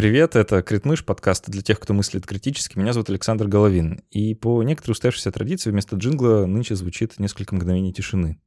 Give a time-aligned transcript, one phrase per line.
[0.00, 2.78] Привет, это Критмыш, подкаст для тех, кто мыслит критически.
[2.78, 4.02] Меня зовут Александр Головин.
[4.10, 8.40] И по некоторой устоявшейся традиции вместо джингла нынче звучит несколько мгновений тишины.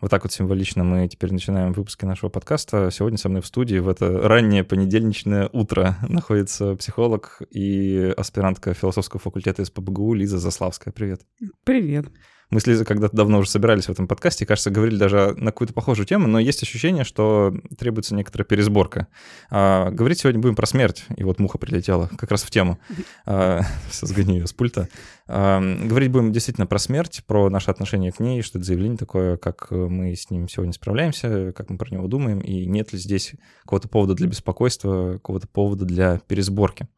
[0.00, 2.90] Вот так вот символично мы теперь начинаем выпуски нашего подкаста.
[2.90, 9.20] Сегодня со мной в студии в это раннее понедельничное утро находится психолог и аспирантка философского
[9.20, 10.92] факультета СПБГУ Лиза Заславская.
[10.92, 11.20] Привет.
[11.62, 12.06] Привет.
[12.50, 15.74] Мы с Лизой когда-то давно уже собирались в этом подкасте, кажется, говорили даже на какую-то
[15.74, 19.08] похожую тему, но есть ощущение, что требуется некоторая пересборка.
[19.50, 22.78] А, говорить сегодня будем про смерть, и вот муха прилетела как раз в тему.
[23.24, 24.88] А, сгони ее с пульта.
[25.26, 29.36] А, говорить будем действительно про смерть, про наше отношение к ней, что это заявление такое,
[29.36, 33.34] как мы с ним сегодня справляемся, как мы про него думаем, и нет ли здесь
[33.62, 36.88] какого-то повода для беспокойства, какого-то повода для пересборки.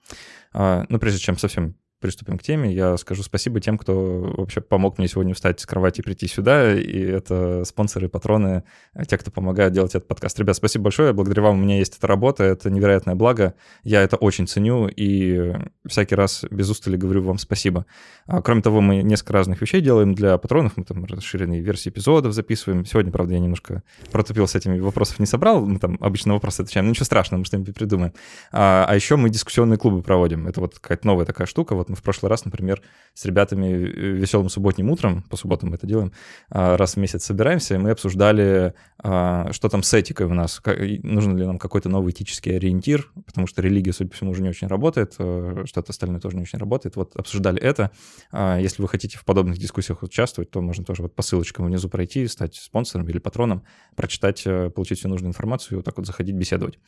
[0.52, 4.98] А, но прежде чем совсем приступим к теме, я скажу спасибо тем, кто вообще помог
[4.98, 8.62] мне сегодня встать с кровати и прийти сюда, и это спонсоры, патроны,
[9.08, 10.38] те, кто помогают делать этот подкаст.
[10.38, 11.58] Ребят, спасибо большое, благодаря вам.
[11.58, 15.54] У меня есть эта работа, это невероятное благо, я это очень ценю, и
[15.86, 17.86] всякий раз без устали говорю вам спасибо.
[18.26, 22.32] А, кроме того, мы несколько разных вещей делаем для патронов, мы там расширенные версии эпизодов
[22.32, 22.84] записываем.
[22.84, 26.86] Сегодня, правда, я немножко протупил с этими вопросов, не собрал, мы там обычно вопросы отвечаем,
[26.86, 28.12] но ничего страшного, мы что-нибудь придумаем.
[28.52, 31.96] А, а еще мы дискуссионные клубы проводим, это вот какая-то новая такая штука, вот мы
[31.96, 32.82] в прошлый раз, например,
[33.14, 36.12] с ребятами веселым субботним утром, по субботам мы это делаем,
[36.50, 40.60] а, раз в месяц собираемся, и мы обсуждали, а, что там с этикой у нас,
[41.02, 44.48] нужен ли нам какой-то новый этический ориентир, потому что религия, судя по всему, уже не
[44.48, 46.96] очень работает, э, что-то остальное тоже не очень работает.
[46.96, 47.90] Вот обсуждали это.
[48.30, 51.88] А, если вы хотите в подобных дискуссиях участвовать, то можно тоже вот по ссылочкам внизу
[51.88, 53.64] пройти, стать спонсором или патроном,
[53.96, 54.44] прочитать,
[54.74, 56.78] получить всю нужную информацию и вот так вот заходить беседовать.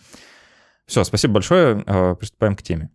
[0.86, 2.16] Все, спасибо большое.
[2.18, 2.90] Приступаем к теме.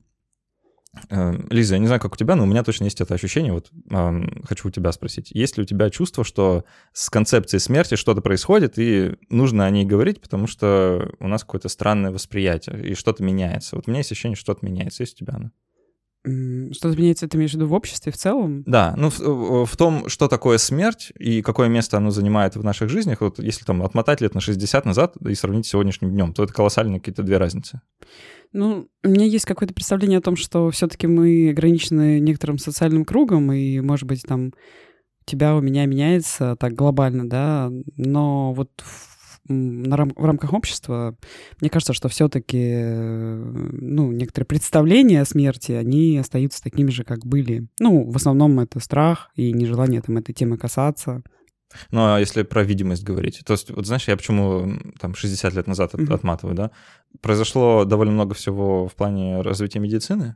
[1.10, 3.54] Эм, Лиза, я не знаю, как у тебя, но у меня точно есть это ощущение.
[3.54, 5.32] Вот э, хочу у тебя спросить.
[5.32, 9.86] Есть ли у тебя чувство, что с концепцией смерти что-то происходит, и нужно о ней
[9.86, 13.76] говорить, потому что у нас какое-то странное восприятие, и что-то меняется?
[13.76, 15.04] Вот у меня есть ощущение, что что-то меняется.
[15.04, 15.52] Есть у тебя оно?
[16.26, 18.64] Что-то меняется, ты имеешь в виду в обществе в целом?
[18.66, 22.90] Да, ну в, в том, что такое смерть и какое место оно занимает в наших
[22.90, 26.44] жизнях, вот если там отмотать лет на 60 назад и сравнить с сегодняшним днем, то
[26.44, 27.82] это колоссальные какие-то две разницы.
[28.54, 33.52] Ну, у меня есть какое-то представление о том, что все-таки мы ограничены некоторым социальным кругом,
[33.52, 34.54] и, может быть, там
[35.26, 39.15] тебя у меня меняется так глобально, да, но вот в,
[39.48, 41.16] на рам- в рамках общества
[41.60, 47.68] мне кажется, что все-таки ну, некоторые представления о смерти, они остаются такими же, как были.
[47.80, 51.24] Ну, в основном это страх и нежелание там этой темы касаться.
[51.92, 55.68] Ну, а если про видимость говорить, то есть, вот знаешь, я почему там 60 лет
[55.68, 56.14] назад mm-hmm.
[56.14, 56.72] отматываю, да?
[57.22, 60.36] Произошло довольно много всего в плане развития медицины,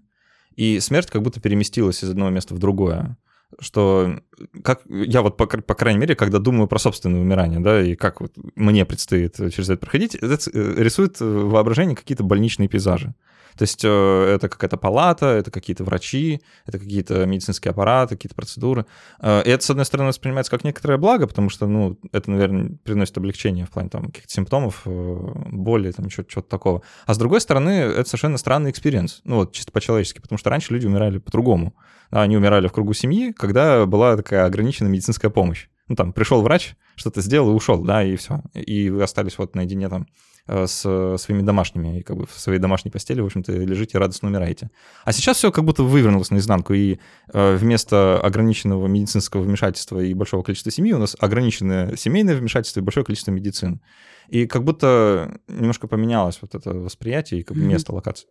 [0.55, 3.17] и смерть как будто переместилась из одного места в другое.
[3.59, 4.19] Что
[4.63, 8.21] как я вот, по, по крайней мере, когда думаю про собственное умирание, да, и как
[8.21, 13.13] вот мне предстоит через это проходить, это э, рисует в воображении какие-то больничные пейзажи.
[13.59, 18.85] То есть э, это какая-то палата, это какие-то врачи, это какие-то медицинские аппараты, какие-то процедуры.
[19.19, 22.77] Э, и это, с одной стороны, воспринимается как некоторое благо, потому что, ну, это, наверное,
[22.85, 25.17] приносит облегчение в плане там каких-то симптомов, э,
[25.51, 26.83] боли, там, чего-то такого.
[27.05, 30.71] А с другой стороны, это совершенно странный experience, ну, вот чисто по-человечески, потому что раньше
[30.71, 31.75] люди умирали по-другому.
[32.11, 35.67] Они умирали в кругу семьи, когда была такая ограниченная медицинская помощь.
[35.89, 38.41] Ну, там, пришел врач, что-то сделал и ушел, да, и все.
[38.53, 40.07] И вы остались вот наедине там
[40.47, 44.71] с своими домашними, как бы в своей домашней постели, в общем-то, лежите и радостно умираете.
[45.03, 46.97] А сейчас все как будто вывернулось наизнанку, и
[47.33, 52.83] э, вместо ограниченного медицинского вмешательства и большого количества семьи у нас ограниченное семейное вмешательство и
[52.83, 53.81] большое количество медицин.
[54.27, 58.27] И как будто немножко поменялось вот это восприятие и как бы место локации.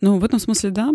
[0.00, 0.92] Ну, в этом смысле, да.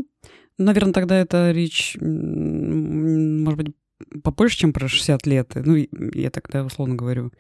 [0.58, 3.76] Наверное, тогда это речь, может быть,
[4.24, 5.52] попозже, чем про 60 лет.
[5.56, 5.76] Ну,
[6.14, 7.32] я тогда условно говорю.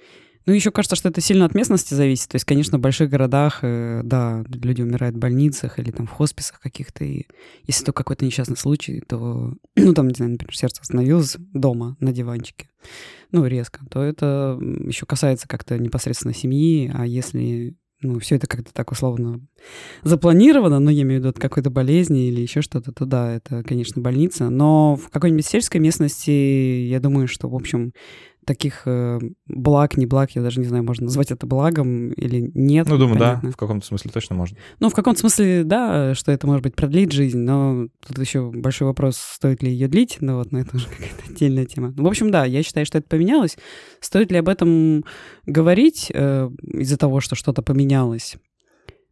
[0.46, 2.30] Ну, еще кажется, что это сильно от местности зависит.
[2.30, 6.12] То есть, конечно, в больших городах, э, да, люди умирают в больницах или там в
[6.12, 7.04] хосписах каких-то.
[7.04, 7.28] И
[7.64, 12.12] если то какой-то несчастный случай, то, ну, там, не знаю, например, сердце остановилось дома на
[12.12, 12.70] диванчике,
[13.32, 16.92] ну, резко, то это еще касается как-то непосредственно семьи.
[16.94, 19.42] А если ну, все это как-то так условно
[20.04, 23.62] запланировано, но я имею в виду от какой-то болезни или еще что-то, то да, это,
[23.64, 24.50] конечно, больница.
[24.50, 27.94] Но в какой-нибудь сельской местности, я думаю, что, в общем,
[28.46, 32.88] таких э, благ, не благ, я даже не знаю, можно назвать это благом или нет.
[32.88, 33.50] Ну, думаю, понятно.
[33.50, 34.58] да, в каком-то смысле точно можно.
[34.80, 38.88] Ну, в каком-то смысле, да, что это, может быть, продлить жизнь, но тут еще большой
[38.88, 41.94] вопрос, стоит ли ее длить, ну вот, но это уже какая-то отдельная тема.
[41.96, 43.58] Ну, в общем, да, я считаю, что это поменялось.
[44.00, 45.06] Стоит ли об этом
[45.46, 48.38] говорить э, из-за того, что что-то поменялось?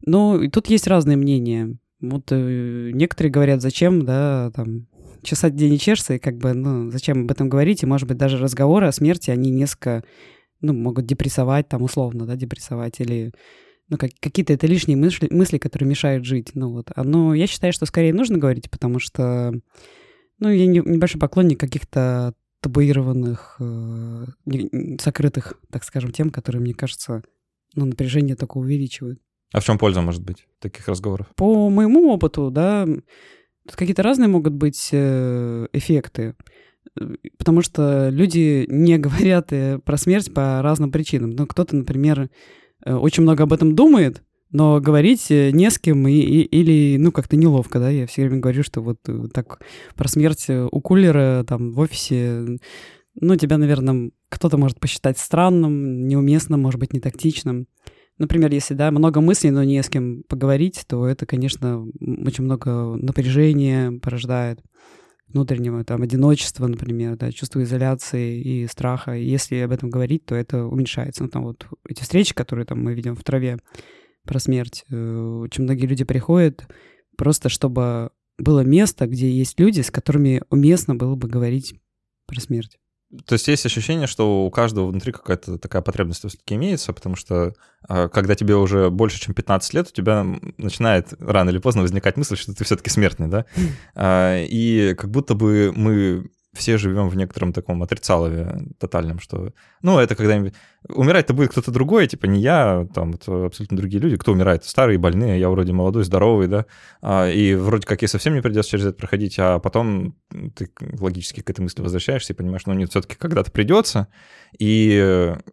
[0.05, 1.77] Ну, тут есть разные мнения.
[1.99, 4.87] Вот э, некоторые говорят, зачем, да, там,
[5.23, 8.17] чесать где не чешется, и как бы, ну, зачем об этом говорить, и, может быть,
[8.17, 10.03] даже разговоры о смерти, они несколько,
[10.61, 13.33] ну, могут депрессовать, там, условно, да, депрессовать, или
[13.89, 16.51] ну, как, какие-то это лишние мысли, мысли, которые мешают жить.
[16.55, 16.91] Ну, вот.
[16.95, 19.53] Но я считаю, что скорее нужно говорить, потому что,
[20.39, 24.25] ну, я не, небольшой поклонник каких-то табуированных, э,
[24.99, 27.23] сокрытых, так скажем, тем, которые, мне кажется,
[27.75, 29.19] ну, напряжение только увеличивают.
[29.53, 31.27] А в чем польза может быть таких разговоров?
[31.35, 32.85] По моему опыту, да,
[33.67, 36.35] тут какие-то разные могут быть э, эффекты.
[37.37, 41.31] Потому что люди не говорят э, про смерть по разным причинам.
[41.31, 42.29] Ну, кто-то, например,
[42.85, 47.11] э, очень много об этом думает, но говорить не с кем и, и, или, ну,
[47.11, 48.99] как-то неловко, да, я все время говорю, что вот
[49.33, 49.59] так
[49.95, 52.57] про смерть у кулера там в офисе,
[53.19, 57.67] ну, тебя, наверное, кто-то может посчитать странным, неуместным, может быть, не тактичным.
[58.17, 62.95] Например, если, да, много мыслей, но не с кем поговорить, то это, конечно, очень много
[62.95, 64.59] напряжения порождает
[65.27, 69.15] внутреннего, там, одиночества, например, да, чувство изоляции и страха.
[69.15, 71.23] И если об этом говорить, то это уменьшается.
[71.23, 73.59] Ну, там вот эти встречи, которые там мы видим в траве
[74.23, 74.95] про смерть, э,
[75.43, 76.67] очень многие люди приходят
[77.17, 81.75] просто, чтобы было место, где есть люди, с которыми уместно было бы говорить
[82.25, 82.77] про смерть.
[83.25, 87.53] То есть есть ощущение, что у каждого внутри какая-то такая потребность все-таки имеется, потому что
[87.87, 90.25] а, когда тебе уже больше, чем 15 лет, у тебя
[90.57, 93.45] начинает рано или поздно возникать мысль, что ты все-таки смертный, да?
[93.95, 99.99] А, и как будто бы мы все живем в некотором таком отрицалове тотальном, что, ну,
[99.99, 100.53] это когда-нибудь...
[100.89, 104.15] Умирать-то будет кто-то другой, типа не я, там, это абсолютно другие люди.
[104.15, 104.63] Кто умирает?
[104.63, 106.65] Старые, больные, я вроде молодой, здоровый, да,
[107.01, 110.15] а, и вроде как и совсем не придется через это проходить, а потом
[110.55, 110.69] ты
[110.99, 114.07] логически к этой мысли возвращаешься и понимаешь, ну, нет, все-таки когда-то придется,
[114.59, 114.97] и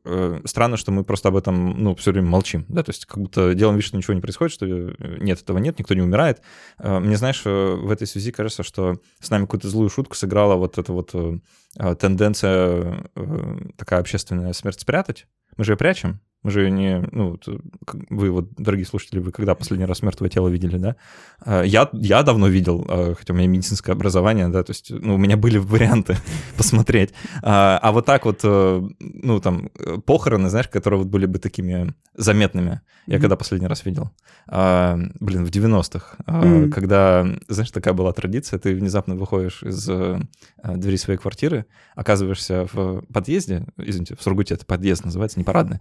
[0.04, 3.18] э, странно, что мы просто об этом, ну, все время молчим, да, то есть как
[3.18, 6.42] будто делаем вид, что ничего не происходит, что э, нет, этого нет, никто не умирает.
[6.78, 10.78] Э, мне, знаешь, в этой связи кажется, что с нами какую-то злую шутку сыграла вот
[10.78, 15.26] эта вот э, тенденция э, такая общественная смерть спрятать.
[15.56, 17.38] Мы же ее прячем, мы же не, ну,
[18.10, 20.96] вы вот, дорогие слушатели, вы когда последний раз мертвое тело видели, да?
[21.40, 25.14] А, я, я давно видел, а, хотя у меня медицинское образование, да, то есть, ну,
[25.14, 26.16] у меня были варианты
[26.58, 27.14] посмотреть.
[27.42, 29.70] А, а вот так вот, э, ну, там,
[30.04, 34.10] похороны, знаешь, которые вот были бы такими заметными, я когда последний раз видел?
[34.46, 40.20] Блин, в 90-х, когда, знаешь, такая была традиция, ты внезапно выходишь из э,
[40.62, 45.80] двери своей квартиры, оказываешься в подъезде, извините, в Сургуте это подъезд называется, не парадный,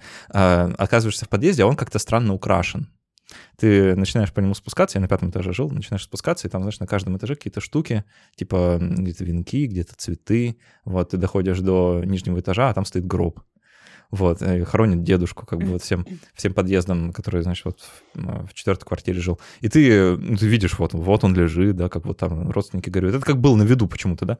[0.78, 2.90] оказываешься в подъезде, а он как-то странно украшен.
[3.58, 6.80] Ты начинаешь по нему спускаться, я на пятом этаже жил, начинаешь спускаться, и там, знаешь,
[6.80, 8.04] на каждом этаже какие-то штуки,
[8.36, 13.40] типа где-то венки, где-то цветы, вот, ты доходишь до нижнего этажа, а там стоит гроб.
[14.12, 16.06] Вот, и хоронит дедушку, как бы вот всем,
[16.36, 17.80] всем подъездом, который, значит, вот
[18.14, 19.40] в, четвертой квартире жил.
[19.62, 23.16] И ты, ну, ты видишь, вот, вот он лежит, да, как вот там родственники говорят.
[23.16, 24.38] Это как было на виду почему-то, да?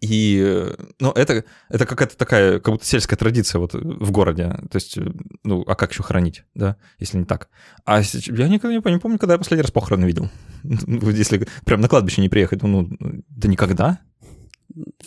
[0.00, 0.68] И,
[1.00, 4.56] ну, это, это какая-то такая, как будто сельская традиция вот в городе.
[4.70, 4.98] То есть,
[5.42, 7.48] ну, а как еще хранить, да, если не так?
[7.84, 10.30] А я никогда не, помню, когда я последний раз похороны видел.
[10.62, 14.00] Если прям на кладбище не приехать, ну, да никогда.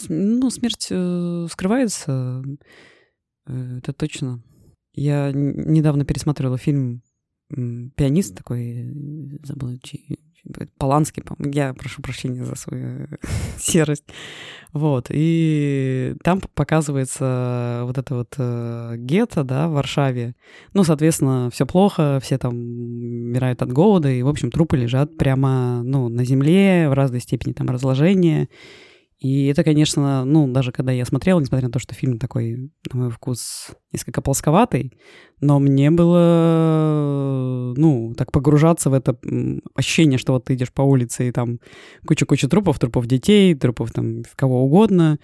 [0.09, 2.43] Ну, смерть э, скрывается,
[3.47, 4.43] э, это точно.
[4.93, 7.01] Я недавно пересматривала фильм
[7.49, 8.91] «Пианист» такой,
[9.43, 10.19] забыла, чей,
[10.77, 13.07] Поланский, я прошу прощения за свою
[13.57, 14.03] серость.
[14.73, 20.35] Вот, и там показывается вот это вот э, гетто, да, в Варшаве.
[20.73, 25.83] Ну, соответственно, все плохо, все там умирают от голода, и, в общем, трупы лежат прямо,
[25.83, 28.49] ну, на земле в разной степени там разложения.
[29.23, 32.99] И это, конечно, ну, даже когда я смотрел, несмотря на то, что фильм такой, на
[32.99, 34.91] мой вкус, несколько плосковатый,
[35.39, 39.17] но мне было, ну, так погружаться в это
[39.75, 41.59] ощущение, что вот ты идешь по улице, и там
[42.05, 45.17] куча-куча трупов, трупов детей, трупов там кого угодно,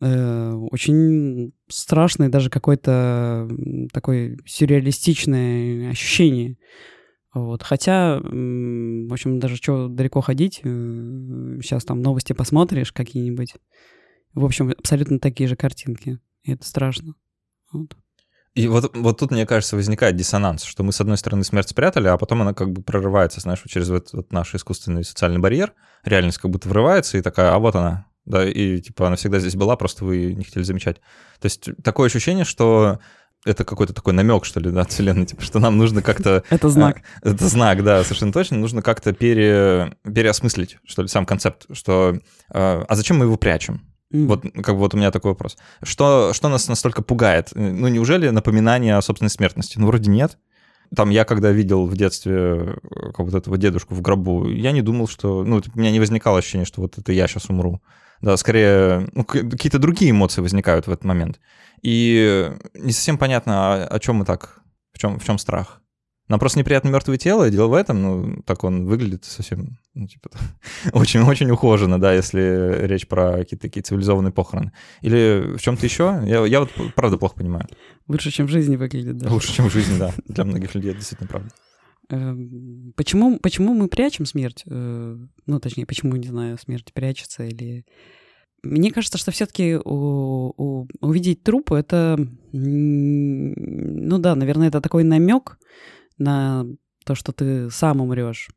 [0.00, 3.48] э, очень страшное, даже какое-то
[3.92, 6.56] такое сюрреалистичное ощущение.
[7.34, 7.62] Вот.
[7.62, 13.54] Хотя, в общем, даже что далеко ходить, сейчас э, там новости посмотришь какие-нибудь.
[14.34, 16.18] В общем, абсолютно такие же картинки.
[16.42, 17.14] И это страшно.
[17.72, 17.96] Вот.
[18.54, 22.08] И вот, вот тут, мне кажется, возникает диссонанс, что мы, с одной стороны, смерть спрятали,
[22.08, 25.74] а потом она как бы прорывается, знаешь, через вот, вот наш искусственный социальный барьер.
[26.02, 29.54] Реальность как будто врывается и такая, а вот она, да, и типа она всегда здесь
[29.54, 30.96] была, просто вы не хотели замечать.
[31.40, 32.98] То есть такое ощущение, что
[33.48, 36.44] это какой-то такой намек, что ли, да, от Вселенной, типа, что нам нужно как-то...
[36.50, 36.98] Это знак.
[37.22, 38.58] Э, это знак, да, совершенно точно.
[38.58, 42.18] Нужно как-то пере, переосмыслить, что ли, сам концепт, что...
[42.52, 43.82] Э, а зачем мы его прячем?
[44.12, 44.26] Mm.
[44.26, 45.56] Вот как бы вот у меня такой вопрос.
[45.82, 47.50] Что, что нас настолько пугает?
[47.54, 49.78] Ну, неужели напоминание о собственной смертности?
[49.78, 50.38] Ну, вроде нет.
[50.94, 52.76] Там я, когда видел в детстве э,
[53.14, 55.44] как вот этого дедушку в гробу, я не думал, что...
[55.44, 57.82] Ну, у меня не возникало ощущения, что вот это я сейчас умру.
[58.20, 61.40] Да, скорее, ну, какие-то другие эмоции возникают в этот момент.
[61.82, 64.60] И не совсем понятно, о, о чем мы так,
[64.92, 65.80] в чем, в чем страх.
[66.28, 70.06] Нам просто неприятно мертвое тело, и дело в этом, ну, так он выглядит совсем, ну,
[70.06, 70.30] типа,
[70.92, 74.72] очень-очень ухоженно, да, если речь про какие-то такие цивилизованные похороны.
[75.00, 76.20] Или в чем-то еще?
[76.26, 77.66] Я, я вот правда плохо понимаю.
[78.08, 79.30] Лучше, чем в жизни выглядит, да.
[79.30, 80.12] Лучше, чем в жизни, да.
[80.26, 81.50] Для многих людей это действительно правда.
[82.10, 84.62] Эм, почему, почему мы прячем смерть?
[84.66, 87.84] Э, ну, точнее, почему, не знаю, смерть прячется или...
[88.62, 92.18] Мне кажется, что все-таки увидеть труп это,
[92.50, 95.60] ну да, наверное, это такой намек
[96.18, 96.66] на
[97.04, 98.48] то, что ты сам умрешь.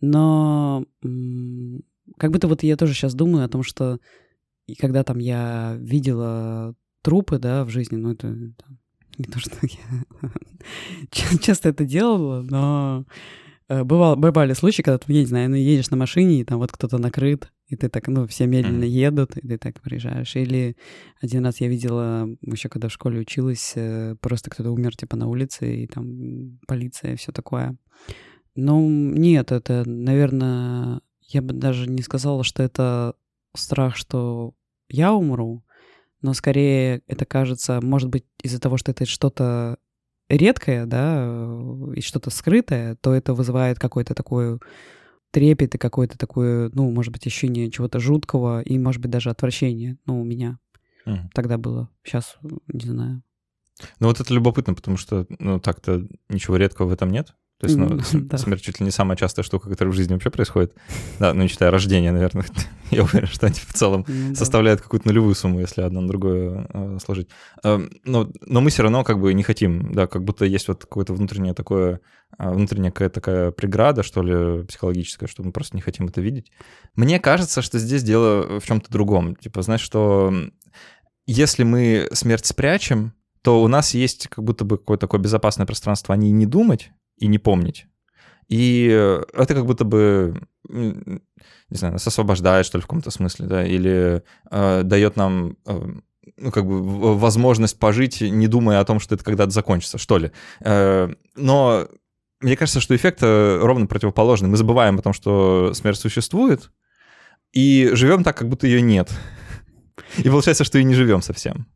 [0.00, 0.84] Но
[2.18, 3.98] как будто вот я тоже сейчас думаю о том, что
[4.66, 8.78] и когда там я видела трупы, да, в жизни, ну это там,
[9.18, 10.04] не то, что я
[11.40, 13.04] часто это делала, но
[13.68, 16.58] э, бывало, бывали случаи, когда ты, я не знаю, ну, едешь на машине, и там
[16.58, 20.36] вот кто-то накрыт, и ты так, ну, все медленно едут, и ты так приезжаешь.
[20.36, 20.76] Или
[21.20, 25.26] один раз я видела, еще когда в школе училась, э, просто кто-то умер, типа, на
[25.26, 27.76] улице, и там полиция, и все такое.
[28.54, 33.14] Ну, нет, это, наверное, я бы даже не сказала, что это
[33.54, 34.54] страх, что
[34.88, 35.64] я умру,
[36.22, 39.78] но скорее это кажется, может быть, из-за того, что это что-то
[40.28, 41.24] редкое, да,
[41.94, 44.58] и что-то скрытое, то это вызывает какой-то такой
[45.30, 49.98] трепет и какое-то такое, ну, может быть, ощущение чего-то жуткого и, может быть, даже отвращение.
[50.06, 50.58] Ну, у меня
[51.06, 51.28] mm.
[51.34, 51.88] тогда было.
[52.04, 52.36] Сейчас
[52.68, 53.22] не знаю.
[53.98, 57.34] Ну, вот это любопытно, потому что, ну, так-то ничего редкого в этом нет.
[57.62, 58.38] То есть, ну, да.
[58.38, 60.74] смерть чуть ли не самая частая штука, которая в жизни вообще происходит.
[61.20, 62.44] Да, ну, не считая рождения, наверное.
[62.90, 66.66] Я уверен, что они в целом ну, составляют какую-то нулевую сумму, если одно на другое
[66.74, 67.28] э, сложить.
[67.62, 70.80] Э, но, но мы все равно как бы не хотим, да, как будто есть вот
[70.80, 72.00] какое-то внутреннее такое,
[72.36, 76.50] э, внутренняя какая-то такая преграда, что ли, психологическая, что мы просто не хотим это видеть.
[76.96, 79.36] Мне кажется, что здесь дело в чем-то другом.
[79.36, 80.34] Типа, знаешь, что
[81.26, 86.12] если мы смерть спрячем, то у нас есть как будто бы какое-то такое безопасное пространство
[86.12, 86.90] о ней не думать,
[87.22, 87.86] и не помнить.
[88.48, 88.86] И
[89.32, 91.20] это как будто бы, не
[91.70, 95.80] знаю, нас освобождает, что ли, в каком-то смысле, да, или э, дает нам, э,
[96.36, 100.32] ну, как бы, возможность пожить, не думая о том, что это когда-то закончится, что ли.
[100.60, 101.88] Э, но
[102.40, 104.48] мне кажется, что эффект ровно противоположный.
[104.48, 106.72] Мы забываем о том, что смерть существует,
[107.52, 109.10] и живем так, как будто ее нет.
[110.18, 111.66] И получается, что и не живем совсем.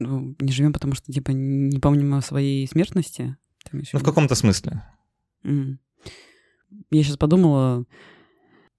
[0.00, 3.36] Ну, не живем, потому что, типа, не помним о своей смертности.
[3.72, 4.82] Ну, в каком-то смысле.
[5.44, 5.76] Mm.
[6.90, 7.84] Я сейчас подумала,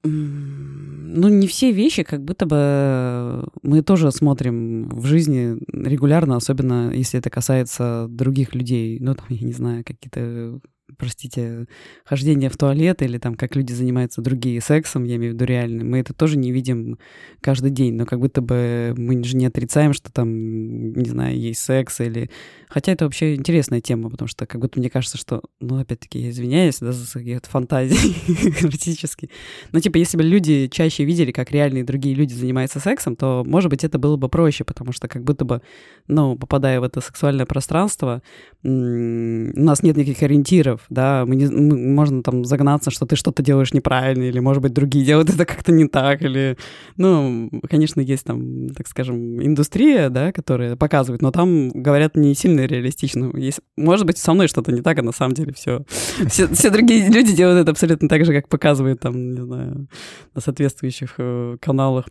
[0.04, 7.20] ну, не все вещи, как будто бы мы тоже смотрим в жизни регулярно, особенно если
[7.20, 9.00] это касается других людей.
[9.00, 10.62] Ну, там, я не знаю, какие-то
[11.00, 11.66] простите,
[12.04, 15.86] хождение в туалет или там, как люди занимаются другие сексом, я имею в виду реально,
[15.86, 17.00] мы это тоже не видим
[17.42, 21.62] каждый день, но как будто бы мы же не отрицаем, что там, не знаю, есть
[21.62, 22.30] секс или...
[22.68, 26.30] Хотя это вообще интересная тема, потому что как будто мне кажется, что, ну, опять-таки, я
[26.32, 28.14] извиняюсь, да, за какие-то фантазии
[28.62, 29.30] практически.
[29.72, 33.70] Но, типа, если бы люди чаще видели, как реальные другие люди занимаются сексом, то, может
[33.70, 35.62] быть, это было бы проще, потому что как будто бы,
[36.08, 38.22] ну, попадая в это сексуальное пространство,
[38.64, 43.44] у нас нет никаких ориентиров, да, мы не, мы, можно там загнаться, что ты что-то
[43.44, 46.58] делаешь неправильно, или, может быть, другие делают это как-то не так, или,
[46.98, 52.66] ну, конечно, есть там, так скажем, индустрия, да, которая показывает, но там говорят не сильно
[52.66, 53.32] реалистично.
[53.36, 55.86] Есть, может быть, со мной что-то не так, а на самом деле все,
[56.28, 59.88] все, все другие люди делают это абсолютно так же, как показывают там, не знаю,
[60.34, 62.06] на соответствующих э, каналах.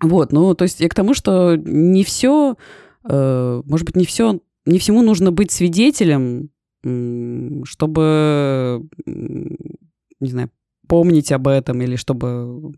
[0.00, 2.56] Вот, ну, то есть я к тому, что не все,
[3.08, 6.50] э, может быть, не все, не всему нужно быть свидетелем
[7.64, 10.50] чтобы, не знаю,
[10.88, 12.74] помнить об этом или чтобы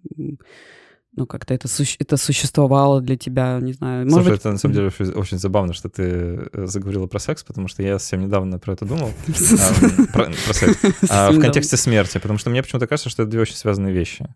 [1.16, 4.04] ну, как-то это, суще- это существовало для тебя, не знаю.
[4.04, 4.40] Может Слушай, быть...
[4.40, 7.82] это на самом деле очень, очень забавно, что ты э, заговорила про секс, потому что
[7.82, 10.76] я совсем недавно про это думал, а, про секс,
[11.08, 14.26] а, в контексте смерти, потому что мне почему-то кажется, что это две очень связанные вещи.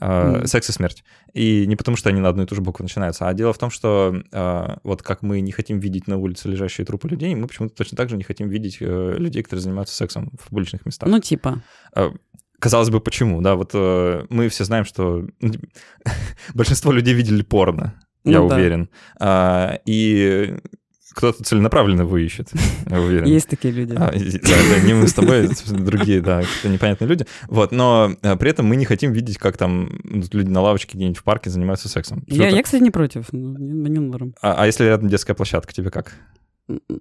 [0.00, 0.46] Mm.
[0.46, 1.04] Секс и смерть.
[1.34, 3.58] И не потому, что они на одну и ту же букву начинаются, а дело в
[3.58, 7.46] том, что э, вот как мы не хотим видеть на улице лежащие трупы людей, мы
[7.46, 11.08] почему-то точно так же не хотим видеть э, людей, которые занимаются сексом в публичных местах.
[11.08, 11.62] Ну, типа.
[11.94, 12.10] Э,
[12.58, 13.40] казалось бы, почему?
[13.40, 15.52] Да, вот э, мы все знаем, что ну,
[16.54, 18.88] большинство людей видели порно, я ну, уверен.
[19.18, 19.20] Да.
[19.20, 20.56] А, и
[21.14, 22.50] кто-то целенаправленно его ищет.
[23.24, 23.94] Есть такие люди.
[23.94, 27.26] А, да, да, не мы с тобой, другие, да, какие-то непонятные люди.
[27.48, 31.18] Вот, но а, при этом мы не хотим видеть, как там люди на лавочке где-нибудь
[31.18, 32.24] в парке занимаются сексом.
[32.26, 33.26] Я, я, кстати, не против.
[33.32, 34.34] Ну, мне норм.
[34.42, 36.14] А, а если рядом детская площадка, тебе как?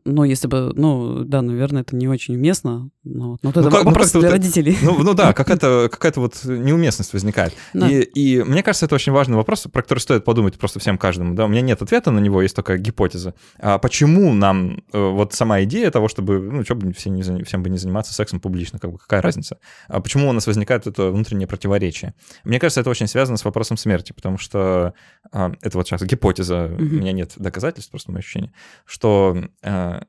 [0.06, 2.90] Но если бы, ну, да, наверное, это не очень уместно.
[3.06, 4.78] Но, но это Ну, как- ну, вопрос как-то для вот- родителей.
[4.82, 7.54] Ну, ну да, какая-то какая вот неуместность возникает.
[7.74, 7.90] Да.
[7.90, 11.34] И, и мне кажется, это очень важный вопрос, про который стоит подумать просто всем каждому.
[11.36, 11.46] Да?
[11.46, 13.36] У меня нет ответа на него, есть только гипотеза.
[13.60, 17.64] А почему нам э, вот сама идея того, чтобы, ну, что бы все не, всем
[17.64, 19.60] бы не заниматься сексом публично, как бы какая разница?
[19.88, 22.14] А почему у нас возникает это внутреннее противоречие?
[22.44, 24.94] Мне кажется, это очень связано с вопросом смерти, потому что
[25.32, 27.00] а, это вот сейчас гипотеза, у Мгм.
[27.00, 28.52] меня нет доказательств, просто мое ощущение,
[28.86, 29.38] что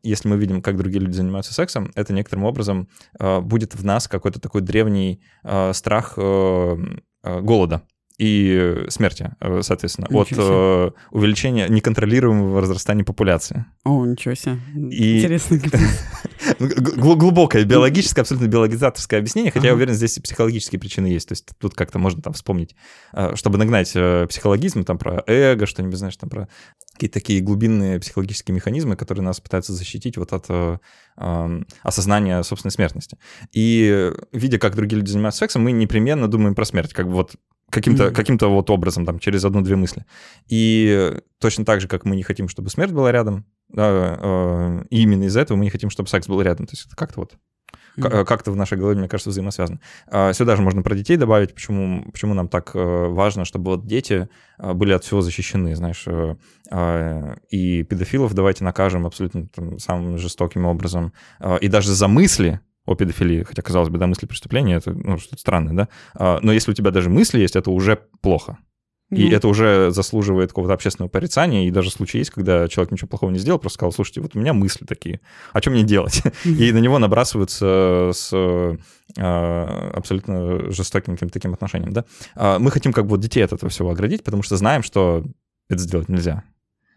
[0.03, 4.09] если мы видим, как другие люди занимаются сексом, это некоторым образом э, будет в нас
[4.09, 6.77] какой-то такой древний э, страх э,
[7.23, 7.83] э, голода
[8.17, 13.65] и смерти, э, соответственно, от Ничего э, увеличения неконтролируемого разрастания популяции.
[13.85, 14.59] О, ничего себе.
[14.91, 15.59] И- Интересно.
[16.59, 16.69] Ну,
[17.17, 21.27] Глубокое биологическое, абсолютно биологизаторское объяснение, хотя я уверен, здесь и психологические причины есть.
[21.29, 22.77] То есть тут как-то можно там вспомнить,
[23.15, 26.49] э, чтобы нагнать э, психологизм, там про эго, что-нибудь, знаешь, там про
[26.95, 30.79] какие-то такие глубинные психологические механизмы, которые нас пытаются защитить вот от э,
[31.83, 33.19] осознания собственной смертности.
[33.53, 37.37] И видя, как другие люди занимаются сексом, мы непременно думаем про смерть, как бы вот
[37.71, 38.15] каким-то Мгм.
[38.15, 40.05] каким вот образом, там, через одну-две мысли.
[40.49, 45.25] И точно так же, как мы не хотим, чтобы смерть была рядом, да, э, именно
[45.25, 46.67] из-за этого мы не хотим, чтобы секс был рядом.
[46.67, 47.35] То есть это как-то вот
[47.97, 49.81] э, как-то в нашей голове, мне кажется, взаимосвязано.
[50.09, 53.87] А, Сюда же можно про детей добавить, почему, почему нам так э, важно, чтобы вот
[53.87, 56.37] дети э, были от всего защищены, знаешь, э,
[56.71, 62.61] а, и педофилов давайте накажем абсолютно там, самым жестоким образом, А, и даже за мысли
[62.87, 66.53] о педофилии, хотя, казалось бы, да, мысли преступления, это ну, что-то странное, да, А, но
[66.53, 68.59] если у тебя даже мысли есть, это уже плохо.
[69.11, 71.67] И Ну, это уже заслуживает какого-то общественного порицания.
[71.67, 74.39] И даже случаи есть, когда человек ничего плохого не сделал, просто сказал, слушайте, вот у
[74.39, 75.21] меня мысли такие,
[75.53, 76.23] а что мне делать?
[76.45, 81.93] И на него набрасываются с э, абсолютно жестоким каким-то таким отношением.
[81.93, 82.05] Да?
[82.35, 85.25] А Мы хотим как бы детей от этого всего оградить, потому что знаем, что
[85.69, 86.43] это сделать нельзя.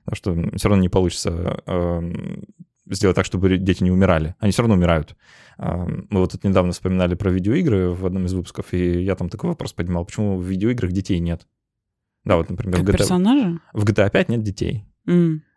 [0.05, 0.15] Потому
[0.47, 2.45] что все равно не получится эм,
[2.85, 4.35] сделать так, чтобы дети не умирали.
[4.39, 5.15] Они все равно умирают.
[5.57, 9.29] А, Мы вот тут недавно вспоминали про видеоигры в одном из выпусков, и я там
[9.29, 11.45] такой вопрос поднимал, почему в видеоиграх детей нет?
[12.27, 13.59] Да, вот, например, Как в GTA, персонажа?
[13.73, 14.85] в GTA 5 нет детей.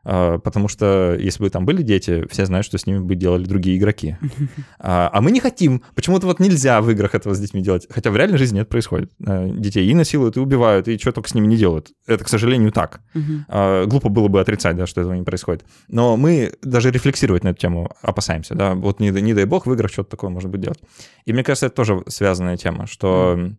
[0.03, 3.45] А, Потому что если бы там были дети, все знают, что с ними бы делали
[3.45, 4.17] другие игроки.
[4.79, 5.83] А а мы не хотим.
[5.95, 7.87] Почему-то вот нельзя в играх этого с детьми делать.
[7.91, 9.11] Хотя в реальной жизни это происходит.
[9.27, 11.91] А, Детей и насилуют, и убивают, и что только с ними не делают.
[12.07, 13.01] Это, к сожалению, так.
[13.15, 13.45] Мгм.
[13.49, 15.65] А, Глупо было бы отрицать, да, что этого не происходит.
[15.89, 18.75] Но мы даже рефлексировать на эту тему опасаемся, да.
[18.75, 20.81] Вот не, не дай бог в играх что-то такое может быть делать.
[21.27, 23.51] И мне кажется, это тоже связанная тема, что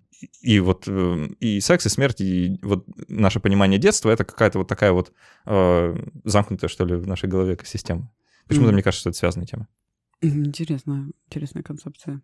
[0.42, 4.68] и вот э, и секс, и смерть, и вот наше понимание детства— это какая-то вот
[4.68, 5.12] такая вот
[5.46, 8.12] э, замкнутая, что ли, в нашей голове экосистема.
[8.48, 8.76] Почему-то Мгм.
[8.76, 9.68] мне кажется, что это связанная тема.
[10.22, 12.22] Интересная, интересная концепция.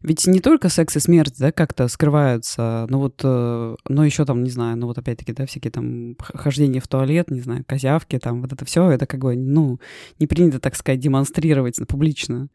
[0.00, 4.42] Ведь не только секс и смерть, да, как-то скрываются, ну вот, э, но еще там,
[4.42, 8.40] не знаю, ну вот опять-таки, да, всякие там хождения в туалет, не знаю, козявки, там,
[8.40, 9.78] вот это все, это как бы, ну,
[10.18, 12.48] не принято, так сказать, демонстрировать публично.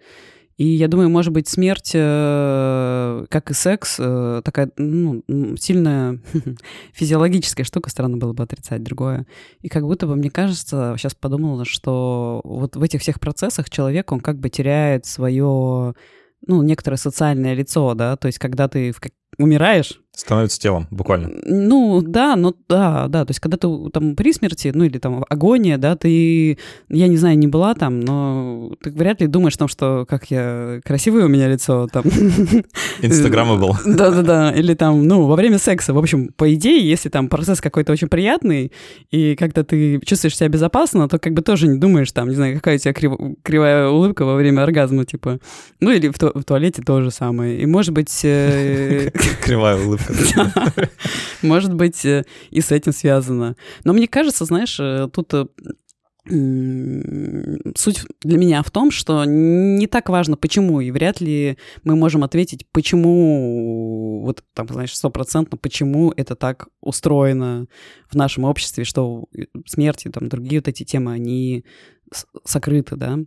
[0.58, 5.24] И я думаю, может быть, смерть, э, как и секс, э, такая, ну,
[5.56, 6.20] сильная
[6.94, 9.28] физиологическая штука, странно было бы отрицать другое.
[9.62, 14.12] И как будто бы, мне кажется, сейчас подумала, что вот в этих всех процессах человек,
[14.12, 15.94] он как бы теряет свое,
[16.48, 19.00] ну, некоторое социальное лицо, да, то есть когда ты в
[19.38, 21.30] умираешь, Становится телом, буквально.
[21.46, 25.24] ну, да, ну, да, да, то есть когда ты там при смерти, ну, или там
[25.30, 26.58] агония, да, ты,
[26.90, 30.32] я не знаю, не была там, но ты вряд ли думаешь о том, что как
[30.32, 32.04] я, красивое у меня лицо, там.
[33.04, 33.76] Инстаграма был.
[33.86, 37.92] Да-да-да, или там, ну, во время секса, в общем, по идее, если там процесс какой-то
[37.92, 38.72] очень приятный,
[39.12, 42.56] и как-то ты чувствуешь себя безопасно, то как бы тоже не думаешь, там, не знаю,
[42.56, 45.38] какая у тебя крив- кривая улыбка во время оргазма, типа,
[45.80, 47.60] ну, или в, ту- в туалете то же самое.
[47.62, 49.12] И, может быть, э,
[49.42, 50.14] Кривая улыбка.
[51.42, 53.56] может быть, э, и с этим связано.
[53.84, 55.46] Но мне кажется, знаешь, э, тут э,
[57.76, 62.24] суть для меня в том, что не так важно, почему, и вряд ли мы можем
[62.24, 67.68] ответить, почему, вот там, знаешь, стопроцентно, почему это так устроено
[68.10, 69.26] в нашем обществе, что
[69.66, 71.66] смерть и там другие вот эти темы, они
[72.44, 73.20] сокрыты, да.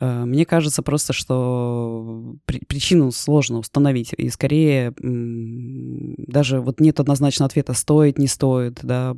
[0.00, 7.46] Э, Мне кажется просто, что при- причину сложно установить, и скорее даже вот нет однозначного
[7.46, 9.14] ответа, стоит, не стоит, да,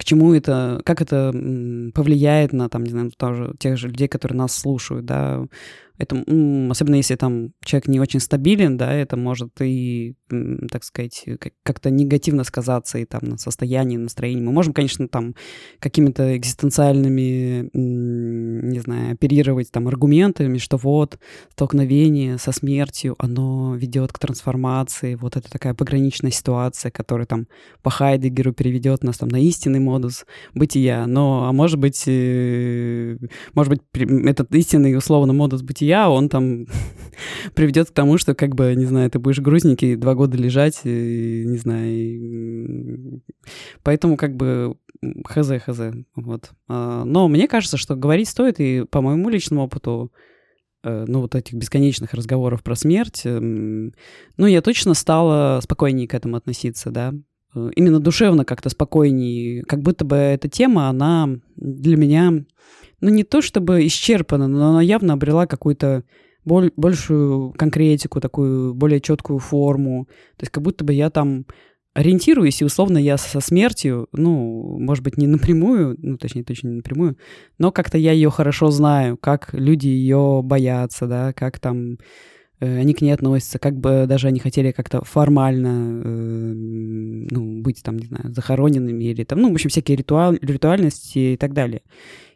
[0.00, 1.30] к чему это, как это
[1.94, 5.44] повлияет на, там, не знаю, тоже тех же людей, которые нас слушают, да,
[6.00, 6.16] это,
[6.70, 10.14] особенно если там человек не очень стабилен, да, это может и,
[10.70, 14.40] так сказать, как- как-то негативно сказаться и там на состоянии, настроении.
[14.42, 15.34] Мы можем, конечно, там
[15.78, 21.18] какими-то экзистенциальными, не знаю, оперировать там аргументами, что вот
[21.50, 27.46] столкновение со смертью, оно ведет к трансформации, вот это такая пограничная ситуация, которая там
[27.82, 30.24] по Хайдегеру переведет нас там на истинный модус
[30.54, 33.16] бытия, но, а может быть, э,
[33.54, 33.82] может быть,
[34.26, 36.66] этот истинный, условно, модус бытия, он там
[37.54, 41.44] приведет к тому, что, как бы, не знаю, ты будешь грузненький два года лежать, и,
[41.46, 43.20] не знаю, и...
[43.82, 44.76] поэтому, как бы,
[45.26, 45.80] хз, хз,
[46.16, 46.50] вот.
[46.68, 50.10] А, но мне кажется, что говорить стоит, и по моему личному опыту,
[50.82, 53.92] Э, ну, вот этих бесконечных разговоров про смерть, эм,
[54.36, 57.12] ну, я точно стала спокойнее к этому относиться, да.
[57.54, 59.62] Э, именно душевно как-то спокойнее.
[59.64, 62.44] Как будто бы эта тема, она для меня,
[63.00, 66.04] ну, не то чтобы исчерпана, но она явно обрела какую-то
[66.44, 70.06] большую конкретику, такую более четкую форму.
[70.36, 71.44] То есть как будто бы я там
[71.92, 76.76] ориентируюсь, и условно я со смертью, ну, может быть, не напрямую, ну, точнее, точно не
[76.76, 77.18] напрямую,
[77.58, 81.98] но как-то я ее хорошо знаю, как люди ее боятся, да, как там
[82.66, 86.52] они к ней относятся, как бы даже они хотели как-то формально, э,
[87.30, 91.36] ну, быть там, не знаю, захороненными или там, ну, в общем, всякие ритуал, ритуальности и
[91.36, 91.82] так далее.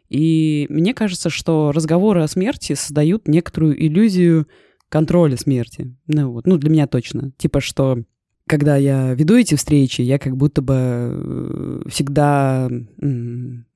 [0.09, 4.47] И мне кажется, что разговоры о смерти создают некоторую иллюзию
[4.89, 5.95] контроля смерти.
[6.07, 7.31] Ну, вот, ну, для меня точно.
[7.37, 8.03] Типа, что
[8.47, 12.69] когда я веду эти встречи, я как будто бы э, всегда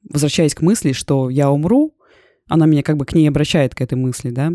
[0.10, 1.96] возвращаюсь к мысли, что я умру,
[2.48, 4.52] она меня как бы к ней обращает, к этой мысли, да,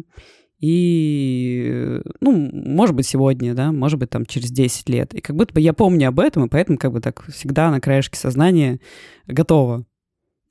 [0.60, 5.14] и, ну, может быть, сегодня, да, может быть, там, через 10 лет.
[5.14, 7.80] И как будто бы я помню об этом, и поэтому как бы так всегда на
[7.80, 8.80] краешке сознания
[9.26, 9.84] готова.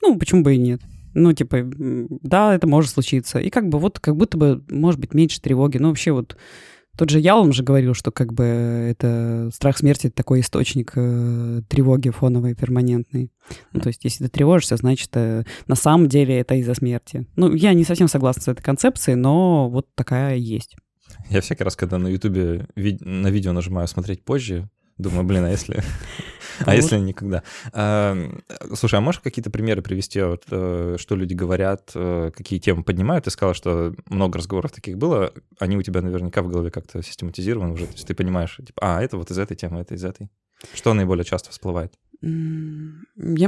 [0.02, 0.82] Ну, почему бы и нет?
[1.14, 3.40] Ну, типа, да, это может случиться.
[3.40, 5.78] И как бы вот, как будто бы, может быть, меньше тревоги.
[5.78, 6.38] Ну, вообще вот
[6.98, 11.62] тот же Ялом же говорил, что как бы это страх смерти это такой источник э,
[11.68, 13.32] тревоги фоновой, перманентной.
[13.72, 17.28] Ну, то есть, если ты тревожишься, значит, э, на самом деле это из-за смерти.
[17.36, 20.76] Ну, я не совсем согласна с этой концепцией, но вот такая есть.
[21.30, 25.50] Я всякий раз, когда на Ютубе ви- на видео нажимаю «смотреть позже», думаю, блин, а
[25.50, 25.84] если
[26.66, 27.44] а если никогда?
[28.76, 33.26] Слушай, а можешь какие-то примеры привести, вот, э, что люди говорят, э, какие темы поднимают?
[33.26, 35.34] Ты сказала, что много разговоров таких было.
[35.60, 37.88] Они у тебя наверняка в голове как-то систематизированы уже.
[37.88, 40.30] То есть ты понимаешь, типа, а, это вот из этой темы, это из этой.
[40.74, 41.94] Что наиболее часто всплывает?
[42.26, 43.48] Я,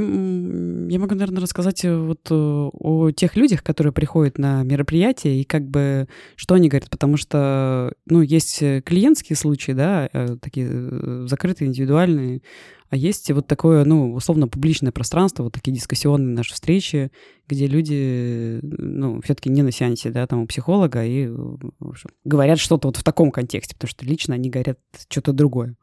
[0.98, 6.08] могу, наверное, рассказать э, вот о тех людях, которые приходят на мероприятие и как бы
[6.34, 10.10] что они говорят, потому что, ну, есть клиентские случаи, да,
[10.42, 12.42] такие закрытые, индивидуальные,
[12.88, 17.10] а есть вот такое, ну, условно, публичное пространство, вот такие дискуссионные наши встречи,
[17.48, 21.28] где люди, ну, все-таки не на сеансе, да, там у психолога, и
[21.80, 25.76] общем, говорят что-то вот в таком контексте, потому что лично они говорят что-то другое.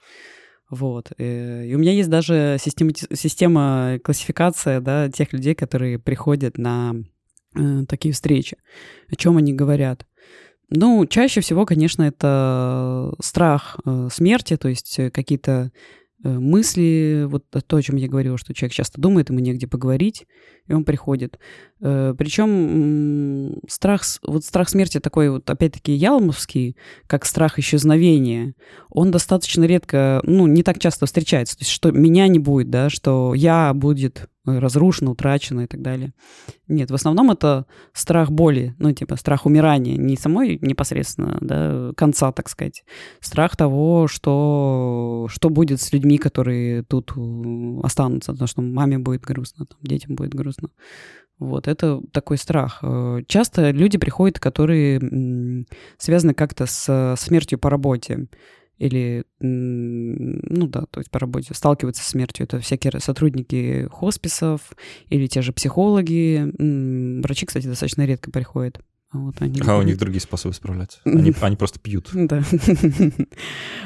[0.73, 1.11] Вот.
[1.17, 6.95] Э, и у меня есть даже система, система классификация, да, тех людей, которые приходят на
[7.55, 8.57] э, такие встречи.
[9.09, 10.07] О чем они говорят?
[10.69, 15.71] Ну, чаще всего, конечно, это страх э, смерти, то есть какие-то
[16.23, 20.25] Э, мысли, вот то, о чем я говорила, что человек часто думает, ему негде поговорить,
[20.67, 21.37] и он приходит.
[21.83, 28.53] Э, Причем страх, вот страх смерти такой вот, опять-таки, ялмовский, как страх исчезновения,
[28.89, 31.57] он достаточно редко, ну, не так часто встречается.
[31.57, 36.13] То есть, что меня не будет, да, что я будет разрушено, утрачено и так далее.
[36.67, 42.31] Нет, в основном это страх боли, ну, типа страх умирания, не самой непосредственно, да, конца,
[42.31, 42.83] так сказать.
[43.19, 47.13] Страх того, что, что будет с людьми, которые тут
[47.83, 50.69] останутся, потому что маме будет грустно, там, детям будет грустно.
[51.39, 52.79] Вот, это такой страх.
[52.83, 55.65] Э, часто люди приходят, которые
[55.97, 58.27] связаны как-то с смертью по работе
[58.77, 62.45] или, ну да, то есть по работе сталкиваются с смертью.
[62.45, 64.73] Это всякие сотрудники хосписов
[65.09, 66.51] или те же психологи.
[67.21, 68.79] Врачи, кстати, достаточно редко приходят.
[69.13, 69.61] Вот они...
[69.65, 70.99] А у них другие способы справляться.
[71.05, 72.09] Они, они просто пьют.
[72.13, 72.43] Да.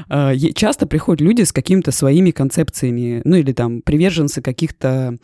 [0.10, 5.18] А, часто приходят люди с какими-то своими концепциями, ну или там приверженцы каких-то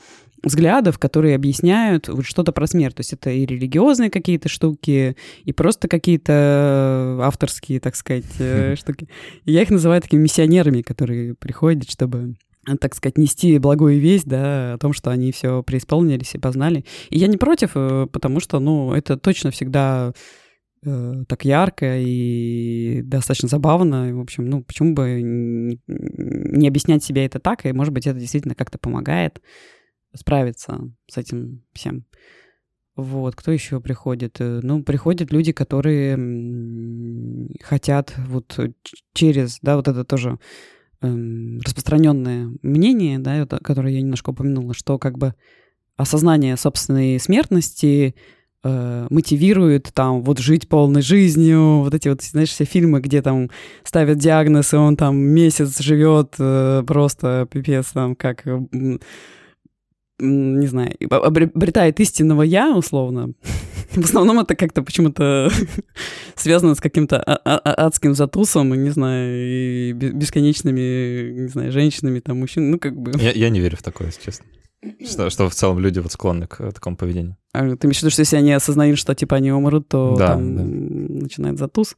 [0.44, 2.96] взглядов, которые объясняют вот что-то про смерть.
[2.96, 9.08] То есть это и религиозные какие-то штуки, и просто какие-то авторские, так сказать, э, штуки.
[9.46, 12.36] И я их называю такими миссионерами, которые приходят, чтобы
[12.80, 16.86] так сказать, нести благую весть, да, о том, что они все преисполнились и познали.
[17.10, 20.14] И я не против, э, потому что, ну, это точно всегда
[20.86, 24.10] э, так ярко и достаточно забавно.
[24.10, 28.18] И, в общем, ну, почему бы не объяснять себе это так, и, может быть, это
[28.18, 29.42] действительно как-то помогает
[30.14, 32.06] справиться с этим всем.
[32.96, 34.38] Вот, кто еще приходит?
[34.40, 36.18] Э, ну, приходят люди, которые
[37.62, 38.60] хотят вот
[39.14, 40.38] через, да, вот это тоже
[41.02, 45.34] эм, распространенное мнение, да, которое я немножко упомянула, что как бы
[45.98, 48.16] осознание собственной смертности
[48.64, 53.50] э, мотивирует там вот жить полной жизнью, вот эти вот, знаешь, все фильмы, где там
[53.84, 58.46] ставят диагноз, и он там месяц живет э, просто пипец там как
[60.20, 63.34] не знаю, обретает истинного я, условно,
[63.92, 65.50] в основном это как-то почему-то
[66.36, 72.20] связано с каким-то а, а, а, адским затусом, не знаю, и бесконечными, не знаю, женщинами,
[72.20, 73.12] там, мужчинами, ну, как бы...
[73.20, 74.46] Я, я не верю в такое, если честно.
[75.06, 77.38] Что, что в целом люди вот склонны к такому поведению.
[77.54, 80.30] А ты имеешь в виду, что если они осознают, что типа они умрут, то да,
[80.30, 80.64] там да.
[81.24, 81.96] начинает затус?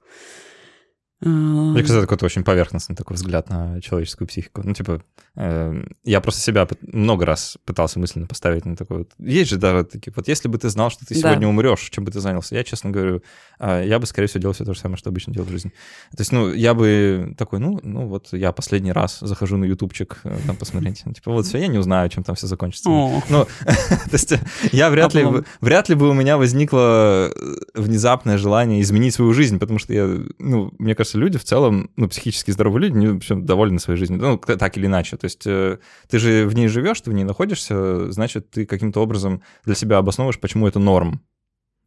[1.22, 4.62] Мне кажется, это какой-то очень поверхностный такой взгляд на человеческую психику.
[4.64, 9.12] Ну, типа, э, я просто себя много раз пытался мысленно поставить на такой вот...
[9.20, 11.48] Есть же даже такие, вот если бы ты знал, что ты сегодня да.
[11.48, 12.56] умрешь, чем бы ты занялся?
[12.56, 13.22] Я, честно говорю,
[13.60, 15.72] э, я бы, скорее всего, делал все то же самое, что обычно делал в жизни.
[16.12, 20.20] То есть, ну, я бы такой, ну, ну вот я последний раз захожу на ютубчик,
[20.24, 21.02] э, там, посмотреть.
[21.06, 22.90] Ну, типа, вот все, я не узнаю, чем там все закончится.
[22.90, 24.34] Ну, то есть,
[24.72, 25.26] я вряд ли,
[25.60, 30.08] вряд ли бы у меня возникло э, внезапное желание изменить свою жизнь, потому что я,
[30.40, 34.38] ну, мне кажется, люди в целом, ну, психически здоровые люди, вообще довольны своей жизнью, ну,
[34.38, 35.18] так или иначе.
[35.26, 39.02] То есть э, ты же в ней живешь, ты в ней находишься, значит, ты каким-то
[39.02, 41.22] образом для себя обосновываешь, почему это норм.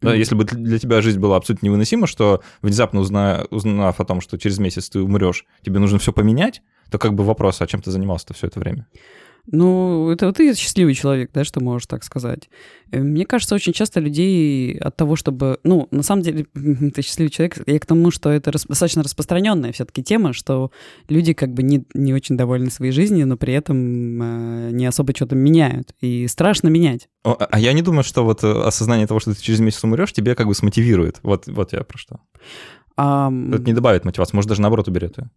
[0.01, 4.20] Да, если бы для тебя жизнь была абсолютно невыносима, что внезапно узна, узнав о том,
[4.20, 7.81] что через месяц ты умрешь, тебе нужно все поменять, то как бы вопрос, а чем
[7.81, 8.88] ты занимался-то все это время?
[9.51, 12.51] Ну, это ты счастливый человек, да, что можешь так сказать.
[12.91, 15.59] Э, мне кажется, очень часто людей от того, чтобы...
[15.65, 20.03] Ну, на самом деле, ты счастливый человек, я к тому, что это достаточно распространенная все-таки
[20.03, 20.71] тема, что
[21.09, 23.79] люди как бы не, не очень довольны своей жизнью, но при этом
[24.23, 25.95] э, не особо что-то меняют.
[26.01, 27.09] И страшно менять.
[27.25, 30.13] А, а я не думаю, что вот э, осознание того, что ты через месяц умрешь,
[30.13, 31.21] тебе как бы смотивирует.
[31.23, 32.21] Вот, вот я про что.
[32.99, 33.33] А...
[33.53, 35.31] Это не добавит мотивации, может, даже наоборот уберет ее.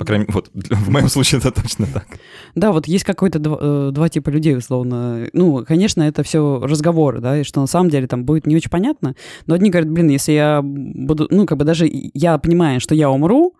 [0.00, 2.06] По крайней мере, вот в моем случае это точно так.
[2.54, 5.28] Да, вот есть какой-то два, э, два типа людей, условно.
[5.34, 8.70] Ну, конечно, это все разговоры, да, и что на самом деле там будет не очень
[8.70, 9.14] понятно.
[9.44, 13.10] Но одни говорят, блин, если я буду, ну, как бы даже я понимаю, что я
[13.10, 13.56] умру,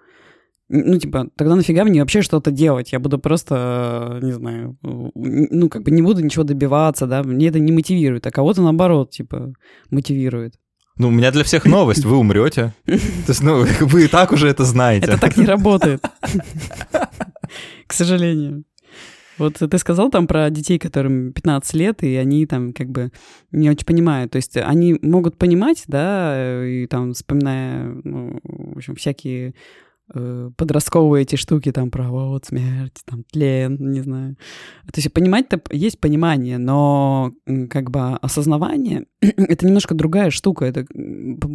[0.71, 2.93] ну, типа, тогда нафига мне вообще что-то делать?
[2.93, 7.59] Я буду просто, не знаю, ну, как бы не буду ничего добиваться, да, мне это
[7.59, 9.53] не мотивирует, а кого-то, наоборот, типа,
[9.91, 10.55] мотивирует.
[11.01, 12.75] Ну, у меня для всех новость, вы умрете.
[12.85, 12.93] То
[13.29, 15.07] есть, ну, вы и так уже это знаете.
[15.07, 16.05] Это так не работает.
[17.87, 18.65] К сожалению.
[19.39, 23.13] Вот ты сказал там про детей, которым 15 лет, и они там как бы
[23.51, 24.33] не очень понимают.
[24.33, 29.55] То есть они могут понимать, да, и там вспоминая, ну, в общем, всякие
[30.13, 34.37] Э, подростковые эти штуки там про вот смерть, там тлен, не знаю.
[34.87, 37.33] То есть понимать-то есть понимание, но
[37.71, 40.65] как бы осознавание— это немножко другая штука.
[40.65, 40.85] Это,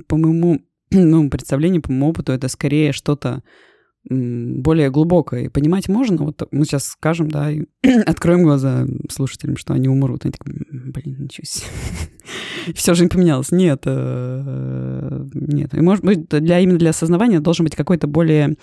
[0.07, 3.43] по моему ну, представлению, по моему опыту, это скорее что-то
[4.07, 5.45] более глубокое.
[5.45, 7.63] И понимать можно, вот мы сейчас скажем, да, и
[8.05, 10.25] откроем глаза слушателям, что они умрут.
[10.25, 11.67] Они такие, блин, ничего себе.
[12.75, 13.51] Все же не поменялось.
[13.51, 15.73] Нет, э, нет.
[15.73, 18.55] И может быть, для, именно для осознавания должен быть какой-то более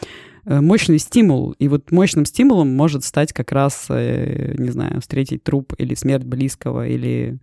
[0.44, 1.52] э, мощный стимул.
[1.52, 6.24] И вот мощным стимулом может стать как раз, э, не знаю, встретить труп или смерть
[6.24, 7.40] близкого, или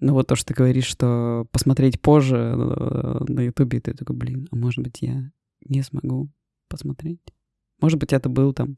[0.00, 4.56] ну вот то, что ты говоришь, что посмотреть позже на Ютубе, ты такой, блин, а
[4.56, 5.30] может быть я
[5.68, 6.30] не смогу
[6.68, 7.20] посмотреть.
[7.80, 8.76] Может быть, это был там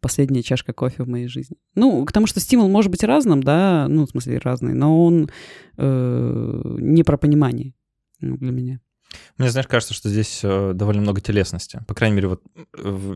[0.00, 1.56] последняя чашка кофе в моей жизни.
[1.74, 5.30] Ну, к тому, что стимул может быть разным, да, ну, в смысле разный, но он
[5.76, 7.74] э, не про понимание
[8.20, 8.80] ну, для меня.
[9.36, 11.80] Мне, знаешь, кажется, что здесь э, довольно много телесности.
[11.86, 12.42] По крайней мере, вот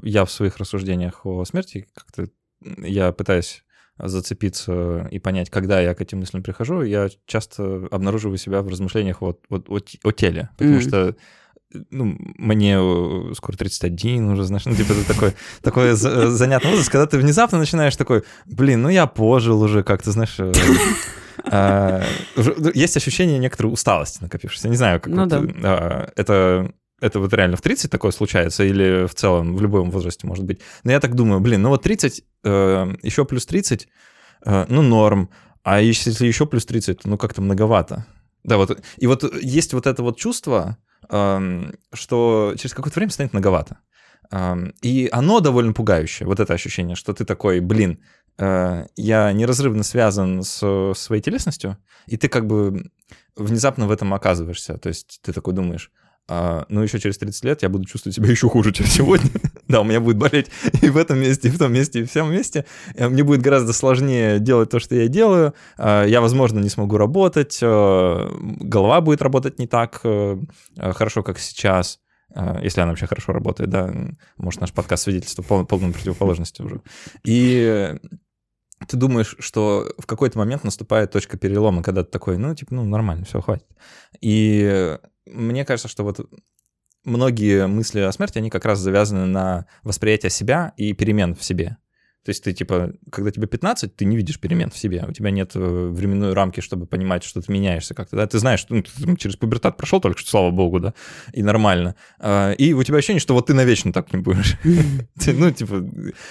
[0.03, 2.29] я в своих рассуждениях о смерти как-то
[2.79, 3.65] я пытаюсь
[3.99, 9.21] зацепиться и понять, когда я к этим мыслям прихожу, я часто обнаруживаю себя в размышлениях
[9.21, 10.89] вот, вот, о, о теле, потому mm-hmm.
[10.89, 11.17] что
[11.91, 16.91] ну, мне э, скоро 31 уже, знаешь, ну, типа, это такой, такой э, занятный возраст,
[16.91, 20.53] когда ты внезапно начинаешь такой, блин, ну, я пожил уже как-то, знаешь, э,
[21.45, 22.03] а,
[22.75, 24.69] есть ощущение некоторой усталости накопившейся.
[24.69, 25.47] Не знаю, как ну, это.
[25.63, 30.25] А, это это вот реально в 30 такое случается или в целом в любом возрасте
[30.27, 30.61] может быть.
[30.85, 33.89] Но я так думаю, блин, ну вот 30, еще плюс 30,
[34.45, 35.29] ну норм,
[35.65, 38.07] а если еще плюс 30, ну как-то многовато.
[38.45, 40.77] Да, вот, и вот есть вот это вот чувство,
[41.09, 43.79] что через какое-то время станет многовато.
[44.83, 48.03] И оно довольно пугающее, вот это ощущение, что ты такой, блин,
[48.38, 52.91] э, я неразрывно связан с своей телесностью, и ты как бы
[53.37, 54.79] внезапно в этом оказываешься.
[54.79, 55.91] То есть ты такой думаешь,
[56.29, 59.31] а, ну, еще через 30 лет я буду чувствовать себя еще хуже, чем сегодня.
[59.69, 62.11] да, у меня будет болеть и в этом месте, и в том месте, и в
[62.11, 62.65] всем месте.
[62.95, 65.55] Э, мне будет гораздо сложнее делать то, что я делаю.
[65.77, 68.29] А, я, возможно, не смогу работать, э,
[68.61, 70.39] голова будет работать не так э,
[70.77, 71.99] хорошо, как сейчас
[72.63, 73.93] если она вообще хорошо работает, да,
[74.39, 76.81] может, наш подкаст свидетельствует пол, полной противоположности уже.
[77.25, 77.95] И
[78.89, 82.85] ты думаешь, что в какой-то момент наступает точка перелома, когда ты такой, ну, типа, ну,
[82.85, 83.67] нормально, все, хватит.
[84.23, 86.21] И мне кажется, что вот
[87.05, 91.79] многие мысли о смерти, они как раз завязаны на восприятие себя и перемен в себе.
[92.25, 95.31] То есть ты, типа, когда тебе 15, ты не видишь перемен в себе, у тебя
[95.31, 98.83] нет э, временной рамки, чтобы понимать, что ты меняешься как-то, да, ты знаешь, что ну,
[98.83, 100.95] ты через пубертат прошел только что, слава богу, да,
[101.33, 101.97] и нормально.
[102.21, 104.57] А, и у тебя ощущение, что вот ты навечно так не будешь.
[105.43, 105.89] Ну, типа,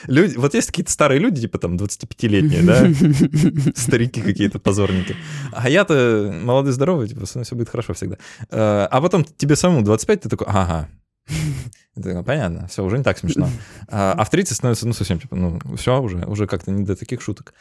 [0.08, 5.16] люди, вот есть какие-то старые люди, типа там 25-летние, да, старики какие-то позорники.
[5.52, 8.18] А я-то молодой, здоровый, типа, все будет хорошо всегда.
[8.50, 10.90] А, а потом тебе самому 25, ты такой, ага,
[12.26, 13.50] понятно, все, уже не так смешно.
[13.88, 17.22] А, в 30 становится, ну, совсем, типа, ну, все, уже, уже как-то не до таких
[17.22, 17.54] шуток.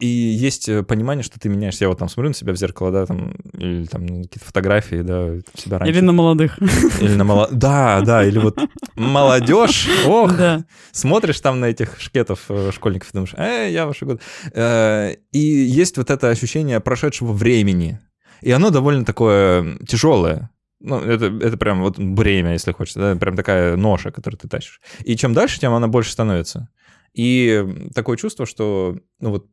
[0.00, 1.84] И есть э, понимание, что ты меняешься.
[1.84, 5.38] Я вот там смотрю на себя в зеркало, да, там, или там какие-то фотографии, да,
[5.54, 5.92] себя раньше.
[5.92, 6.58] Или на молодых.
[7.00, 7.58] Или на молодых.
[7.58, 8.58] Да, да, или вот
[8.94, 10.64] молодежь, ох, да.
[10.92, 14.20] смотришь там на этих шкетов э, школьников, думаешь, э, я ваши годы.
[14.52, 17.98] Э, и есть вот это ощущение прошедшего времени.
[18.40, 20.50] И оно довольно такое тяжелое.
[20.80, 24.80] Ну, это, это прям вот бремя, если хочется, да, прям такая ноша, которую ты тащишь.
[25.04, 26.68] И чем дальше, тем она больше становится.
[27.14, 29.46] И такое чувство, что, ну вот,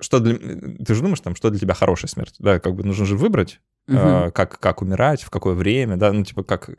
[0.00, 0.34] что для...
[0.34, 2.34] Ты же думаешь, там, что для тебя хорошая смерть?
[2.38, 3.96] Да, как бы нужно же выбрать, угу.
[3.96, 6.70] э, как, как умирать, в какое время, да, ну, типа, как,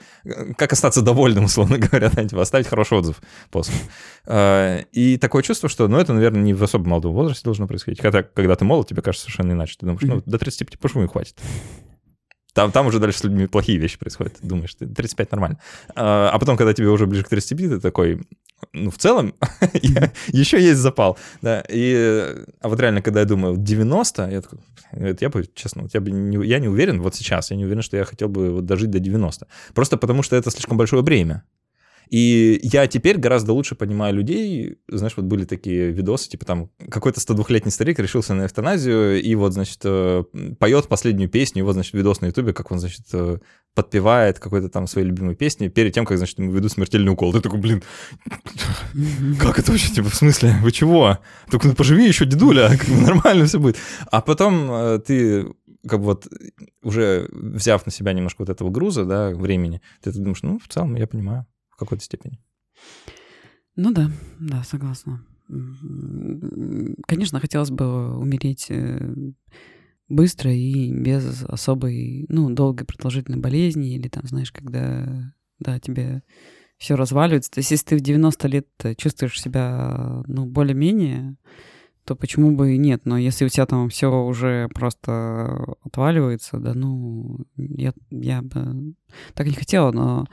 [0.57, 3.75] как остаться довольным, условно говоря, да, типа, оставить хороший отзыв после.
[4.25, 7.99] Э, и такое чувство, что, ну, это, наверное, не в особо молодом возрасте должно происходить.
[7.99, 9.75] Когда, когда ты молод, тебе кажется совершенно иначе.
[9.79, 11.39] Ты думаешь, ну, до 35 почему и хватит.
[12.53, 14.37] Там, там уже дальше с людьми плохие вещи происходят.
[14.41, 15.59] Думаешь, ты 35 нормально.
[15.95, 18.21] А, а потом, когда тебе уже ближе к 35, ты такой,
[18.73, 19.33] ну, в целом,
[20.27, 21.17] еще есть запал.
[21.41, 24.59] Да, и, а вот реально, когда я думаю, 90, я такой,
[25.19, 27.95] я бы, честно, я, бы не, я не уверен, вот сейчас, я не уверен, что
[27.95, 29.47] я хотел бы вот дожить до 90.
[29.73, 31.43] Просто потому, что это слишком большое бремя.
[32.11, 34.77] И я теперь гораздо лучше понимаю людей.
[34.89, 39.53] Знаешь, вот были такие видосы, типа там какой-то 102-летний старик решился на эвтаназию и вот,
[39.53, 40.25] значит, э,
[40.59, 43.37] поет последнюю песню, и вот, значит, видос на ютубе, как он, значит, э,
[43.73, 47.31] подпевает какой-то там своей любимой песни перед тем, как, значит, ему ведут смертельный укол.
[47.31, 47.81] Ты такой, блин,
[49.39, 51.19] как это вообще, типа, в смысле, вы чего?
[51.49, 53.77] Только ну, поживи еще, дедуля, как бы нормально все будет.
[54.11, 55.47] А потом э, ты
[55.87, 56.27] как бы вот
[56.83, 60.95] уже взяв на себя немножко вот этого груза, да, времени, ты думаешь, ну, в целом
[60.95, 61.45] я понимаю
[61.85, 62.39] какой-то степени.
[63.75, 65.25] Ну да, да, согласна.
[67.07, 69.13] Конечно, хотелось бы умереть э,
[70.07, 76.23] быстро и без особой, ну, долгой продолжительной болезни, или там, знаешь, когда, да, тебе
[76.77, 77.51] все разваливается.
[77.51, 78.67] То есть, если ты в 90 лет
[78.97, 81.35] чувствуешь себя, ну, более-менее,
[82.05, 83.05] то почему бы и нет?
[83.05, 88.95] Но если у тебя там все уже просто отваливается, да, ну, я, я бы
[89.33, 90.27] так не хотела, но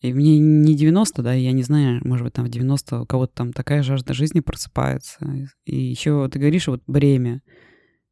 [0.00, 3.34] и мне не 90, да, я не знаю, может быть, там в 90 у кого-то
[3.34, 5.18] там такая жажда жизни просыпается.
[5.66, 7.42] И еще ты говоришь, вот бремя.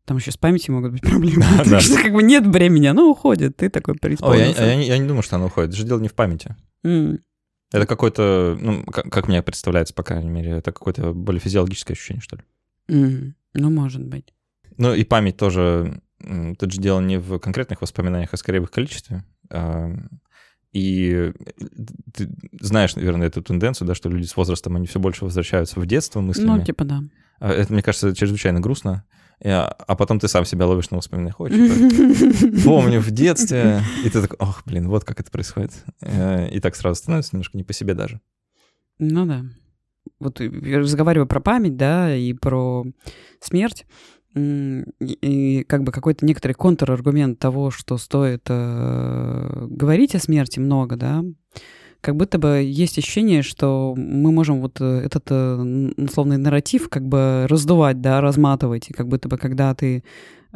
[0.04, 1.44] Там еще с памятью могут быть проблемы.
[1.58, 1.80] Да, да.
[1.80, 3.56] что как бы нет времени, оно уходит.
[3.56, 4.62] Ты такой преисполнился.
[4.62, 5.70] Ой, я, я, я не думаю, что оно уходит.
[5.70, 6.56] Это же дело не в памяти.
[6.84, 7.20] Mm.
[7.72, 12.22] Это какое-то, ну, как, как мне представляется, по крайней мере, это какое-то более физиологическое ощущение,
[12.22, 12.42] что ли.
[12.88, 13.32] Mm.
[13.54, 14.32] Ну, может быть.
[14.76, 16.00] Ну, и память тоже,
[16.58, 19.24] тут же дело не в конкретных воспоминаниях, а скорее в их количестве.
[19.50, 19.90] А,
[20.72, 21.32] и
[22.14, 22.28] ты
[22.60, 26.20] знаешь, наверное, эту тенденцию, да, что люди с возрастом, они все больше возвращаются в детство
[26.20, 26.58] мыслями.
[26.58, 27.02] Ну, типа да.
[27.40, 29.04] А это, мне кажется, чрезвычайно грустно.
[29.40, 31.36] А потом ты сам себя ловишь на воспоминаниях.
[31.36, 33.82] Типа, помню в детстве.
[34.04, 35.72] И ты такой, ох, блин, вот как это происходит.
[36.00, 38.20] Э, и так сразу становится немножко не по себе даже.
[38.98, 39.44] Ну да.
[40.18, 42.84] Вот разговариваю про память, да, и про
[43.40, 43.86] смерть
[44.34, 51.24] и как бы какой-то некоторый контраргумент того, что стоит э, говорить о смерти много, да,
[52.00, 57.06] как будто бы есть ощущение, что мы можем вот э, этот э, условный нарратив как
[57.06, 60.04] бы раздувать, да, разматывать, и как будто бы когда ты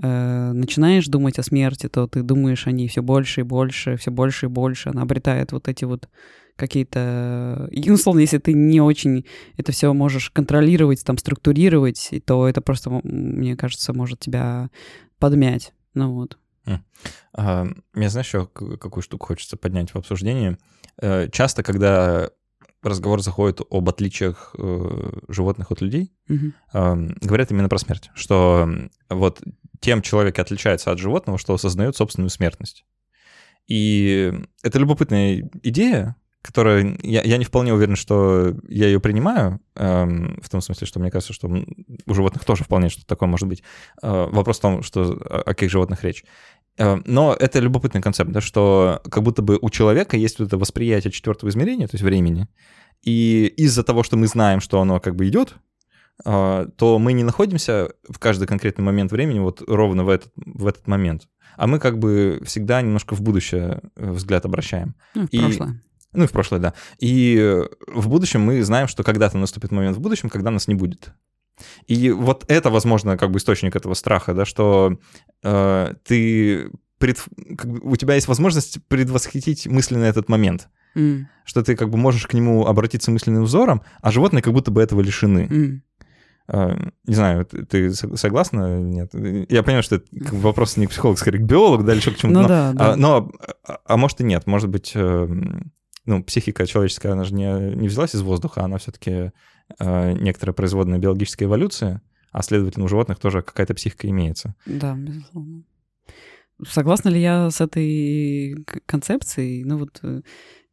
[0.00, 4.10] э, начинаешь думать о смерти, то ты думаешь о ней все больше и больше, все
[4.10, 6.08] больше и больше, она обретает вот эти вот
[6.56, 7.68] какие-то...
[7.70, 9.24] И, условно, если ты не очень
[9.56, 14.70] это все можешь контролировать, там, структурировать, то это просто, мне кажется, может тебя
[15.18, 15.72] подмять.
[15.94, 16.38] Ну вот.
[17.34, 20.58] А, мне, знаешь, еще какую штуку хочется поднять в обсуждении.
[21.00, 22.30] Э, часто, когда
[22.82, 26.52] разговор заходит об отличиях э, животных от людей, угу.
[26.72, 28.68] говорят именно про смерть, что
[29.08, 29.40] вот
[29.80, 32.84] тем человек отличается от животного, что осознает собственную смертность.
[33.68, 36.98] И это любопытная идея, которая...
[37.02, 41.10] Я, я не вполне уверен, что я ее принимаю, эм, в том смысле, что мне
[41.10, 43.62] кажется, что у животных тоже вполне что-то такое может быть.
[44.02, 46.24] Э, вопрос в том, что, о каких животных речь.
[46.78, 50.58] Э, но это любопытный концепт, да, что как будто бы у человека есть вот это
[50.58, 52.48] восприятие четвертого измерения, то есть времени,
[53.02, 55.54] и из-за того, что мы знаем, что оно как бы идет,
[56.24, 60.66] э, то мы не находимся в каждый конкретный момент времени вот ровно в этот, в
[60.66, 64.96] этот момент, а мы как бы всегда немножко в будущее э, взгляд обращаем.
[65.14, 65.82] Ну, в и, прошлое
[66.12, 66.74] Ну и в прошлое, да.
[66.98, 71.12] И в будущем мы знаем, что когда-то наступит момент в будущем, когда нас не будет.
[71.86, 74.98] И вот это, возможно, как бы источник этого страха, да, что
[75.42, 77.22] э, ты пред,
[77.56, 80.68] как бы, у тебя есть возможность предвосхитить мысленно этот момент.
[80.94, 81.24] Mm.
[81.44, 84.82] Что ты как бы можешь к нему обратиться мысленным взором, а животные как будто бы
[84.82, 85.48] этого лишены.
[85.50, 85.80] Mm.
[86.48, 89.14] Не знаю, ты, согласна нет?
[89.14, 92.16] Я понимаю, что это вопрос не к психологу, скорее к биологу, да, или еще к
[92.16, 92.40] чему-то.
[92.40, 92.92] Ну, но, да, да.
[92.92, 93.32] А, но,
[93.66, 94.46] а, а может и нет.
[94.46, 95.28] Может быть, э,
[96.06, 99.32] ну, психика человеческая, она же не, не взялась из воздуха, она все-таки
[99.78, 102.00] э, некоторая производная биологической эволюции,
[102.32, 104.54] а следовательно, у животных тоже какая-то психика имеется.
[104.66, 105.62] Да, безусловно.
[106.68, 109.64] Согласна ли я с этой концепцией?
[109.64, 110.22] Ну вот э,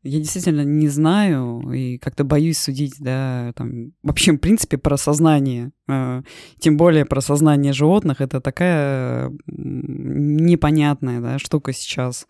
[0.03, 5.71] я действительно не знаю и как-то боюсь судить, да, там, вообще, в принципе, про сознание,
[5.89, 6.21] э,
[6.59, 12.27] тем более про сознание животных, это такая непонятная, да, штука сейчас.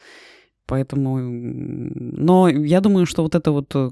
[0.69, 3.89] Поэтому, но я думаю, что вот это вот э,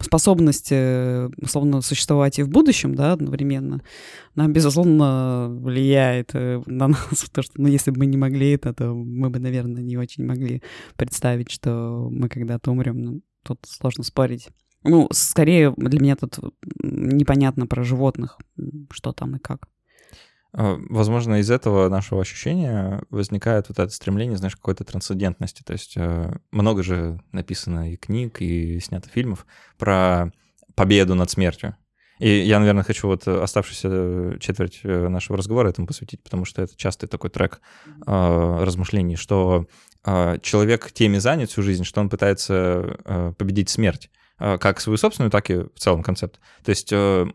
[0.00, 3.82] способность, э, условно, существовать и в будущем, да, одновременно,
[4.36, 8.72] она, безусловно, влияет э, на нас, потому что, ну, если бы мы не могли это,
[8.72, 10.62] то мы бы, наверное, не очень могли
[10.96, 13.02] представить, что мы когда-то умрем.
[13.02, 14.50] Ну, тут сложно спорить.
[14.84, 16.38] Ну, скорее для меня тут
[16.80, 18.38] непонятно про животных,
[18.92, 19.66] что там и как.
[20.54, 25.62] А, возможно, из этого нашего ощущения возникает вот это стремление, знаешь, какой-то трансцендентности.
[25.62, 29.46] То есть э, много же написано и книг, и снято фильмов
[29.78, 30.32] про
[30.74, 31.76] победу над смертью.
[32.18, 36.76] И я, наверное, хочу вот оставшуюся четверть э, нашего разговора этому посвятить, потому что это
[36.76, 37.60] частый такой трек
[38.06, 39.66] э, размышлений, что
[40.04, 44.98] э, человек теме занят всю жизнь, что он пытается э, победить смерть, э, как свою
[44.98, 46.38] собственную, так и в целом концепт.
[46.62, 47.26] То есть э,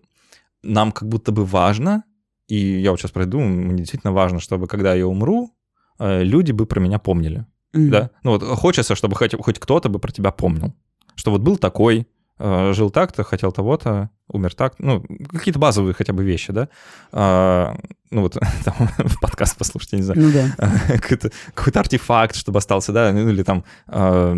[0.61, 2.03] нам как будто бы важно
[2.47, 5.51] и я вот сейчас пройду, мне действительно важно, чтобы когда я умру,
[5.99, 7.45] э, люди бы про меня помнили.
[7.73, 7.89] Mm-hmm.
[7.89, 8.11] Да?
[8.23, 10.73] Ну вот хочется, чтобы хоть, хоть кто-то бы про тебя помнил.
[11.15, 12.07] Что вот был такой,
[12.39, 16.69] э, жил так-то, хотел того-то, умер так, ну, какие-то базовые хотя бы вещи, да,
[17.11, 17.75] а,
[18.11, 20.71] ну, вот там, в подкаст послушать, я не знаю, ну, да.
[20.99, 24.33] какой-то, какой-то артефакт, чтобы остался, да, ну, или там, а,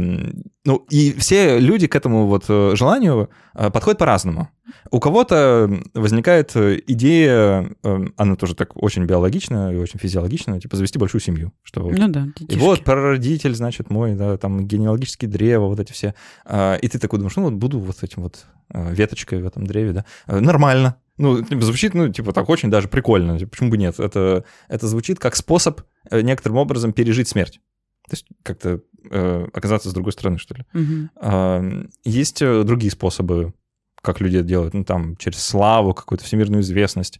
[0.65, 4.49] ну, и все люди к этому вот э, желанию э, подходят по-разному.
[4.91, 10.99] У кого-то возникает идея, э, она тоже так очень биологичная и очень физиологичная, типа завести
[10.99, 11.53] большую семью.
[11.63, 15.93] Что вот, ну да, И вот прародитель, значит, мой, да, там генеалогические древа, вот эти
[15.93, 16.13] все.
[16.45, 19.93] А, и ты такой думаешь, ну вот буду вот этим вот веточкой в этом древе,
[19.93, 20.97] да, нормально.
[21.19, 23.37] Ну, звучит, ну, типа, так очень даже прикольно.
[23.37, 23.99] Типа, почему бы нет?
[23.99, 27.59] Это, это звучит как способ некоторым образом пережить смерть.
[28.09, 30.65] То есть как-то э, оказаться с другой стороны, что ли.
[30.73, 31.09] Угу.
[31.17, 31.63] А,
[32.03, 33.53] есть другие способы,
[34.01, 34.73] как люди это делают.
[34.73, 37.19] Ну, там, через славу, какую-то всемирную известность.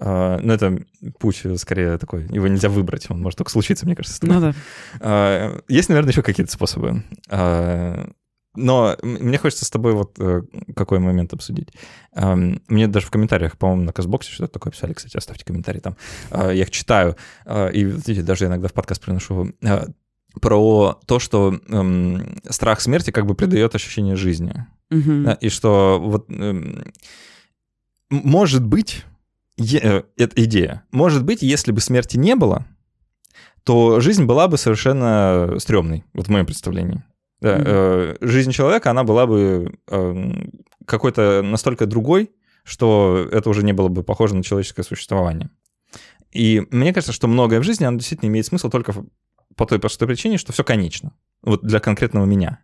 [0.00, 0.78] А, но это
[1.18, 4.24] путь скорее такой, его нельзя выбрать, он может только случиться, мне кажется.
[4.24, 4.54] Ну да.
[5.00, 7.02] А, есть, наверное, еще какие-то способы.
[7.28, 8.08] А,
[8.58, 10.42] но мне хочется с тобой вот э,
[10.74, 11.68] какой момент обсудить.
[12.14, 15.96] Мне даже в комментариях, по-моему, на Казбоксе что-то такое писали, кстати, оставьте комментарий там.
[16.30, 19.86] А, я их читаю, а, и видите, даже иногда в подкаст приношу а,
[20.40, 24.66] про то, что эм, страх смерти как бы придает ощущение жизни.
[24.90, 25.22] Угу.
[25.24, 26.92] Да, и что вот эм,
[28.10, 29.04] может быть,
[29.58, 32.66] э, это идея, может быть, если бы смерти не было,
[33.64, 37.02] то жизнь была бы совершенно стрёмной, вот в моем представлении.
[37.40, 40.32] Да, э, жизнь человека, она была бы э,
[40.84, 42.32] какой-то настолько другой,
[42.64, 45.50] что это уже не было бы похоже на человеческое существование.
[46.32, 48.92] И мне кажется, что многое в жизни, оно действительно имеет смысл только
[49.56, 51.12] по той простой причине, что все конечно.
[51.42, 52.60] Вот для конкретного меня.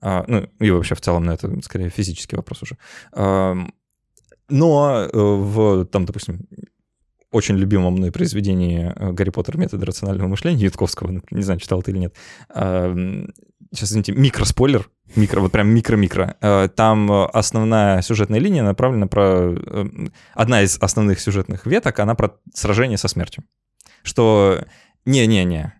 [0.00, 2.76] А, ну, и вообще в целом, на это скорее физический вопрос уже.
[4.48, 6.40] Но э, в, там, допустим,
[7.30, 9.58] очень любимом мной произведении э, «Гарри Поттер.
[9.58, 12.16] Методы рационального мышления» Ютковского, не знаю, читал ты или нет,
[13.72, 16.36] сейчас, извините, микроспойлер, микро, вот прям микро-микро.
[16.40, 19.54] Э, там основная сюжетная линия направлена про...
[19.54, 19.86] Э,
[20.34, 23.44] одна из основных сюжетных веток, она про сражение со смертью.
[24.02, 24.64] Что
[25.04, 25.74] не-не-не,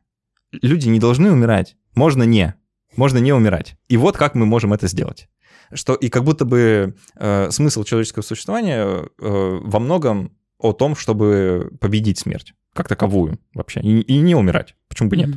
[0.52, 1.76] люди не должны умирать.
[1.94, 2.54] Можно не.
[2.96, 3.76] Можно не умирать.
[3.88, 5.28] И вот как мы можем это сделать.
[5.72, 11.70] Что и как будто бы э, смысл человеческого существования э, во многом о том, чтобы
[11.80, 14.76] победить смерть как таковую вообще и, и не умирать.
[14.88, 15.30] Почему бы нет?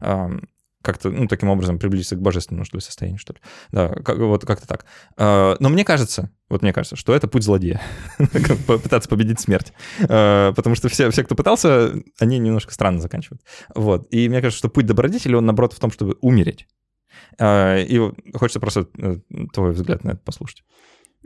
[0.00, 0.46] Mm-hmm
[0.86, 3.40] как-то, ну, таким образом приблизиться к божественному, что ли, состоянию, что ли.
[3.72, 4.86] Да, как, вот как-то так.
[5.16, 7.82] А, но мне кажется, вот мне кажется, что это путь злодея.
[8.66, 9.72] Пытаться победить смерть.
[10.08, 13.42] А, потому что все, все, кто пытался, они немножко странно заканчивают.
[13.74, 14.06] Вот.
[14.10, 16.68] И мне кажется, что путь добродетели, он, наоборот, в том, чтобы умереть.
[17.38, 18.00] А, и
[18.34, 19.16] хочется просто э,
[19.52, 20.62] твой взгляд на это послушать.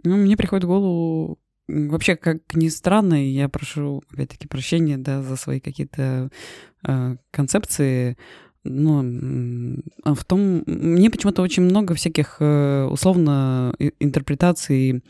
[0.02, 1.38] Ну, мне приходит в голову
[1.72, 6.30] Вообще, как ни странно, я прошу, опять-таки, прощения да, за свои какие-то
[6.84, 8.16] э, концепции,
[8.64, 15.02] ну, а в том, мне почему-то очень много всяких э, условно интерпретаций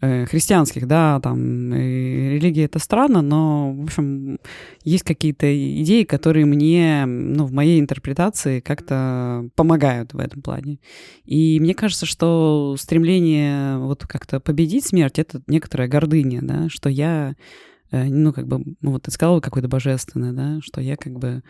[0.00, 4.38] э, христианских, да, там религия это странно, но, в общем,
[4.82, 5.46] есть какие-то
[5.82, 10.80] идеи, которые мне, ну, в моей интерпретации как-то помогают в этом плане.
[11.24, 17.36] И мне кажется, что стремление вот как-то победить смерть— это некоторая гордыня, да, что я
[17.90, 21.42] ну, как бы, ну, вот ты сказал какое-то божественное, да, что я как бы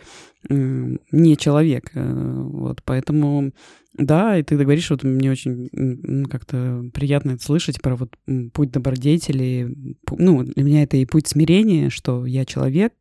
[0.49, 3.53] не человек, э, вот, поэтому,
[3.95, 8.16] да, и ты говоришь, вот мне очень как-то приятно это слышать про вот
[8.53, 9.74] путь добродетели,
[10.11, 12.93] ну, для меня это и путь смирения, что я человек,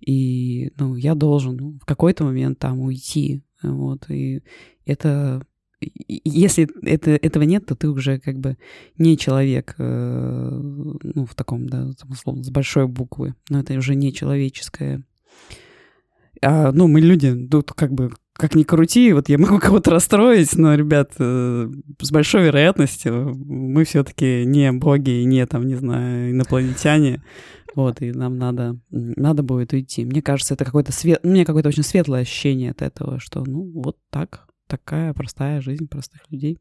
[0.00, 4.42] и, ну, я должен в какой-то момент там уйти, вот, и
[4.84, 5.42] это
[5.80, 8.56] если это, этого нет, то ты уже как бы
[8.96, 10.60] не человек, э,
[11.02, 15.04] ну, в таком, да, условно, с большой буквы, но это уже не человеческое.
[16.42, 20.56] А, ну, мы люди, тут как бы, как ни крути, вот я могу кого-то расстроить,
[20.56, 21.70] но, ребят, э,
[22.00, 27.22] с большой вероятностью мы все-таки не боги, не, там, не знаю, инопланетяне,
[27.74, 30.04] вот, и нам надо, надо будет уйти.
[30.04, 33.96] Мне кажется, это какое-то свет, меня какое-то очень светлое ощущение от этого, что, ну, вот
[34.10, 36.60] так, такая простая жизнь простых людей.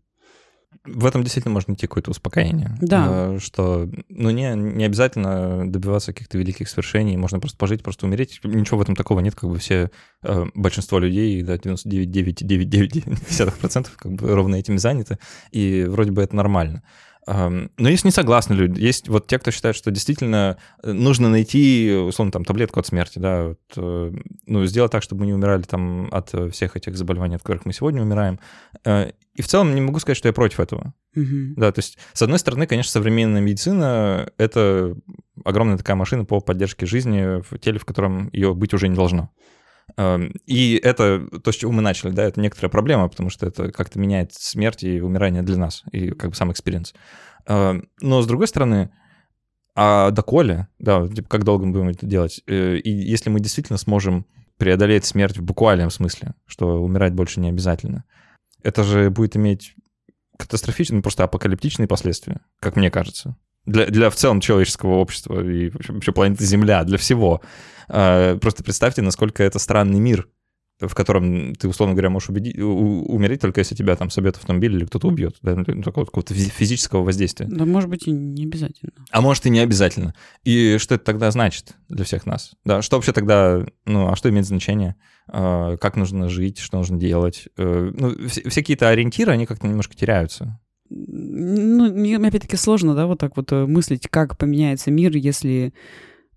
[0.84, 2.78] В этом действительно можно найти какое-то успокоение.
[2.82, 3.08] Да.
[3.10, 8.40] Э, что, ну, не, не обязательно добиваться каких-то великих свершений, можно просто пожить, просто умереть.
[8.44, 9.92] Ничего в этом такого нет, как бы все,
[10.24, 15.18] э, большинство людей, да, 99,999% как бы ровно этим заняты,
[15.52, 16.84] и вроде бы это нормально.
[17.28, 18.80] Но есть не согласны люди.
[18.80, 23.20] Есть вот те, кто считает, что действительно э, нужно найти, условно, там, таблетку от смерти,
[23.20, 24.14] да, вот, э,
[24.46, 27.74] ну, сделать так, чтобы мы не умирали там от всех этих заболеваний, от которых мы
[27.74, 28.40] сегодня умираем.
[28.86, 30.94] Э, и в целом не могу сказать, что я против этого.
[31.18, 31.56] Угу.
[31.58, 34.96] Да, то есть, с одной стороны, конечно, современная медицина— это
[35.44, 39.32] огромная такая машина по поддержке жизни в теле, в котором ее быть уже не должно.
[39.98, 44.00] И это то, с чего мы начали, да, это некоторая проблема, потому что это как-то
[44.00, 46.94] меняет смерть и умирание для нас, и как бы сам experience.
[47.48, 48.92] Но с другой стороны,
[49.80, 52.42] а доколе, да, типа, как долго мы будем это делать?
[52.48, 54.26] Э, и если мы действительно сможем
[54.58, 58.04] преодолеть смерть в буквальном смысле, что умирать больше не обязательно,
[58.64, 59.76] это же будет иметь
[60.36, 63.38] катастрофичные, ну, просто апокалиптичные последствия, как мне кажется
[63.68, 67.42] для, для в целом человеческого общества и вообще планеты Земля, для всего.
[67.90, 70.28] А, просто представьте, насколько это странный мир,
[70.80, 74.86] в котором ты, условно говоря, можешь убедить, умереть только если тебя там собьет автомобиль или
[74.86, 77.48] кто-то убьет, да, ну, такого какого-то физического воздействия.
[77.50, 78.92] Да, может быть, и не обязательно.
[79.12, 80.14] А может, и не обязательно.
[80.44, 82.52] И что это тогда значит для всех нас?
[82.64, 84.96] Да, что вообще тогда, ну, а что имеет значение?
[85.28, 87.48] А, как нужно жить, что нужно делать?
[87.58, 90.60] Э, ну, все, все какие-то ориентиры, они как-то немножко теряются
[90.90, 95.74] ну, мне опять-таки сложно, да, вот так вот э, мыслить, как поменяется мир, если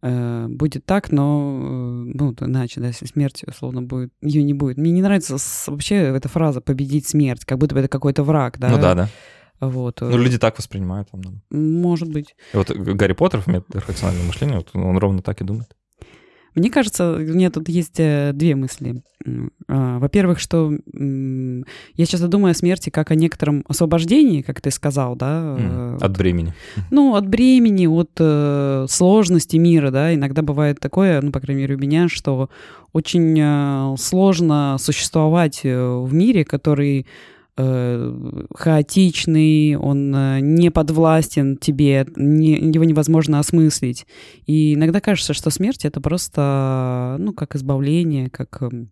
[0.02, 4.76] э, будет так, но, э, ну, иначе, да, если смерть, условно, будет, ее не будет.
[4.76, 5.36] Мне не нравится
[5.66, 8.68] вообще эта фраза «победить смерть», как будто бы это какой-то враг, да.
[8.68, 9.08] Ну да, да.
[9.60, 10.00] Вот.
[10.00, 11.10] Ну, люди так воспринимают.
[11.10, 12.34] Там, Может быть.
[12.54, 15.76] И вот Гарри Поттер в методах рационального мышления, вот он ровно так и думает.
[16.54, 19.02] Мне кажется, у меня тут есть э, две мысли.
[19.68, 25.16] А, во-первых, что я часто думаю о смерти как о некотором освобождении, как ты сказал,
[25.16, 25.56] да.
[25.58, 26.54] Э, от бремени.
[26.90, 30.14] Ну, от бремени, от э, сложности мира, да.
[30.14, 32.50] Иногда бывает такое, ну, по крайней мере, у меня, что
[32.92, 37.06] очень сложно существовать в мире, который
[37.62, 44.06] Э, хаотичный, он э, не подвластен тебе, не, его невозможно осмыслить.
[44.46, 48.90] И иногда кажется, что смерть это просто, ну, как избавление, как эм,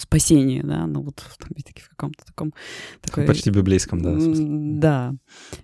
[0.00, 2.54] спасение, да, ну вот опять-таки в каком-то таком...
[3.00, 4.16] Такой, Почти библейском, да.
[4.18, 5.14] Да,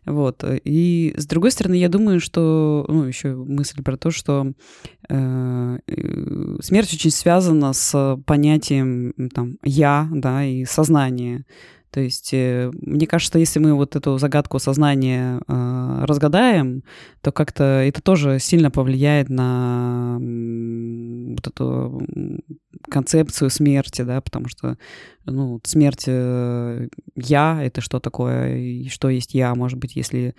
[0.07, 0.45] вот.
[0.65, 4.53] И с другой стороны, я думаю, что, ну, еще мысль про то, что
[5.09, 11.45] э, э, смерть очень связана с понятием там «я», да, и сознания.
[11.95, 16.83] То есть э, мне кажется, если мы вот эту загадку сознания э, разгадаем,
[17.21, 22.03] то как-то это тоже сильно повлияет на вот эту
[22.91, 24.77] концепцию смерти, да, потому что
[25.27, 30.35] ну, смерть э, я это что такое и что есть я, может быть, если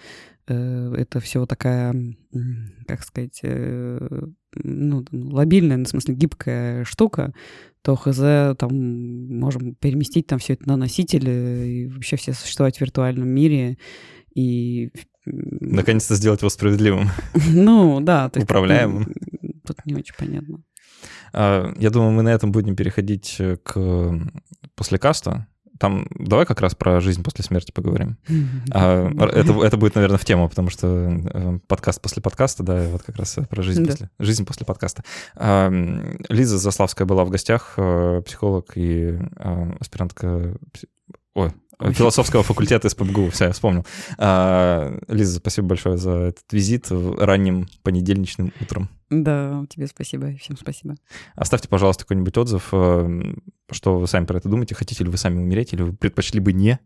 [0.47, 1.95] э, это все такая,
[2.87, 7.33] как сказать, э, ну, лобильная, ну, в смысле гибкая штука,
[7.81, 12.81] то хз там можем переместить там все это на носитель и вообще все существовать в
[12.81, 13.77] виртуальном мире
[14.33, 14.91] и
[15.25, 17.09] наконец-то сделать его справедливым.
[17.49, 19.13] Ну да, управляемым.
[19.65, 20.63] Тут не очень понятно.
[21.35, 24.19] А, я думаю, мы на этом будем переходить к
[24.75, 25.47] после каста.
[25.77, 28.17] там давай как раз про жизнь после смерти поговорим.
[28.71, 33.03] А, это, это будет, наверное, в тему, потому что э, подкаст после подкаста, да, вот
[33.03, 33.91] как раз про жизнь, да.
[33.91, 35.03] после, жизнь после подкаста.
[35.35, 35.69] А,
[36.29, 39.19] Лиза Заславская была в гостях, э, психолог и
[39.79, 40.57] аспирантка...
[41.35, 43.85] Ой, философского факультета СПБГУ, все, я вспомнил.
[44.17, 48.89] А, Лиза, спасибо большое за этот визит ранним понедельничным утром.
[49.09, 50.95] Да, тебе спасибо, всем спасибо.
[51.35, 53.35] Оставьте, пожалуйста, какой-нибудь отзыв, э,
[53.71, 56.53] что вы сами про это думаете, хотите ли вы сами умереть, или вы предпочли бы
[56.53, 56.79] не?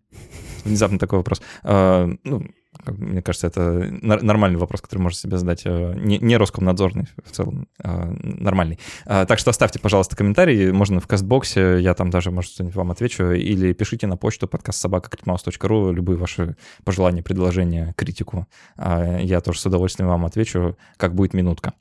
[0.65, 1.41] Внезапно такой вопрос.
[1.63, 2.45] А, ну,
[2.85, 3.61] мне кажется, это
[4.01, 5.63] нормальный вопрос, который можно себе задать.
[5.65, 8.79] Э, не, не Роскомнадзорный в целом, а нормальный.
[9.05, 10.71] А, так что оставьте, пожалуйста, комментарии.
[10.71, 13.31] Можно в кастбоксе, я там даже, может, что-нибудь вам отвечу.
[13.31, 18.47] Или пишите на почту подкастсобака.критмаус.ру любые ваши пожелания, предложения, критику.
[18.77, 21.73] А, я тоже с удовольствием вам отвечу, как будет минутка.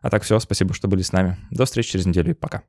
[0.00, 1.36] А так все, спасибо, что были с нами.
[1.50, 2.62] До встречи через неделю и пока.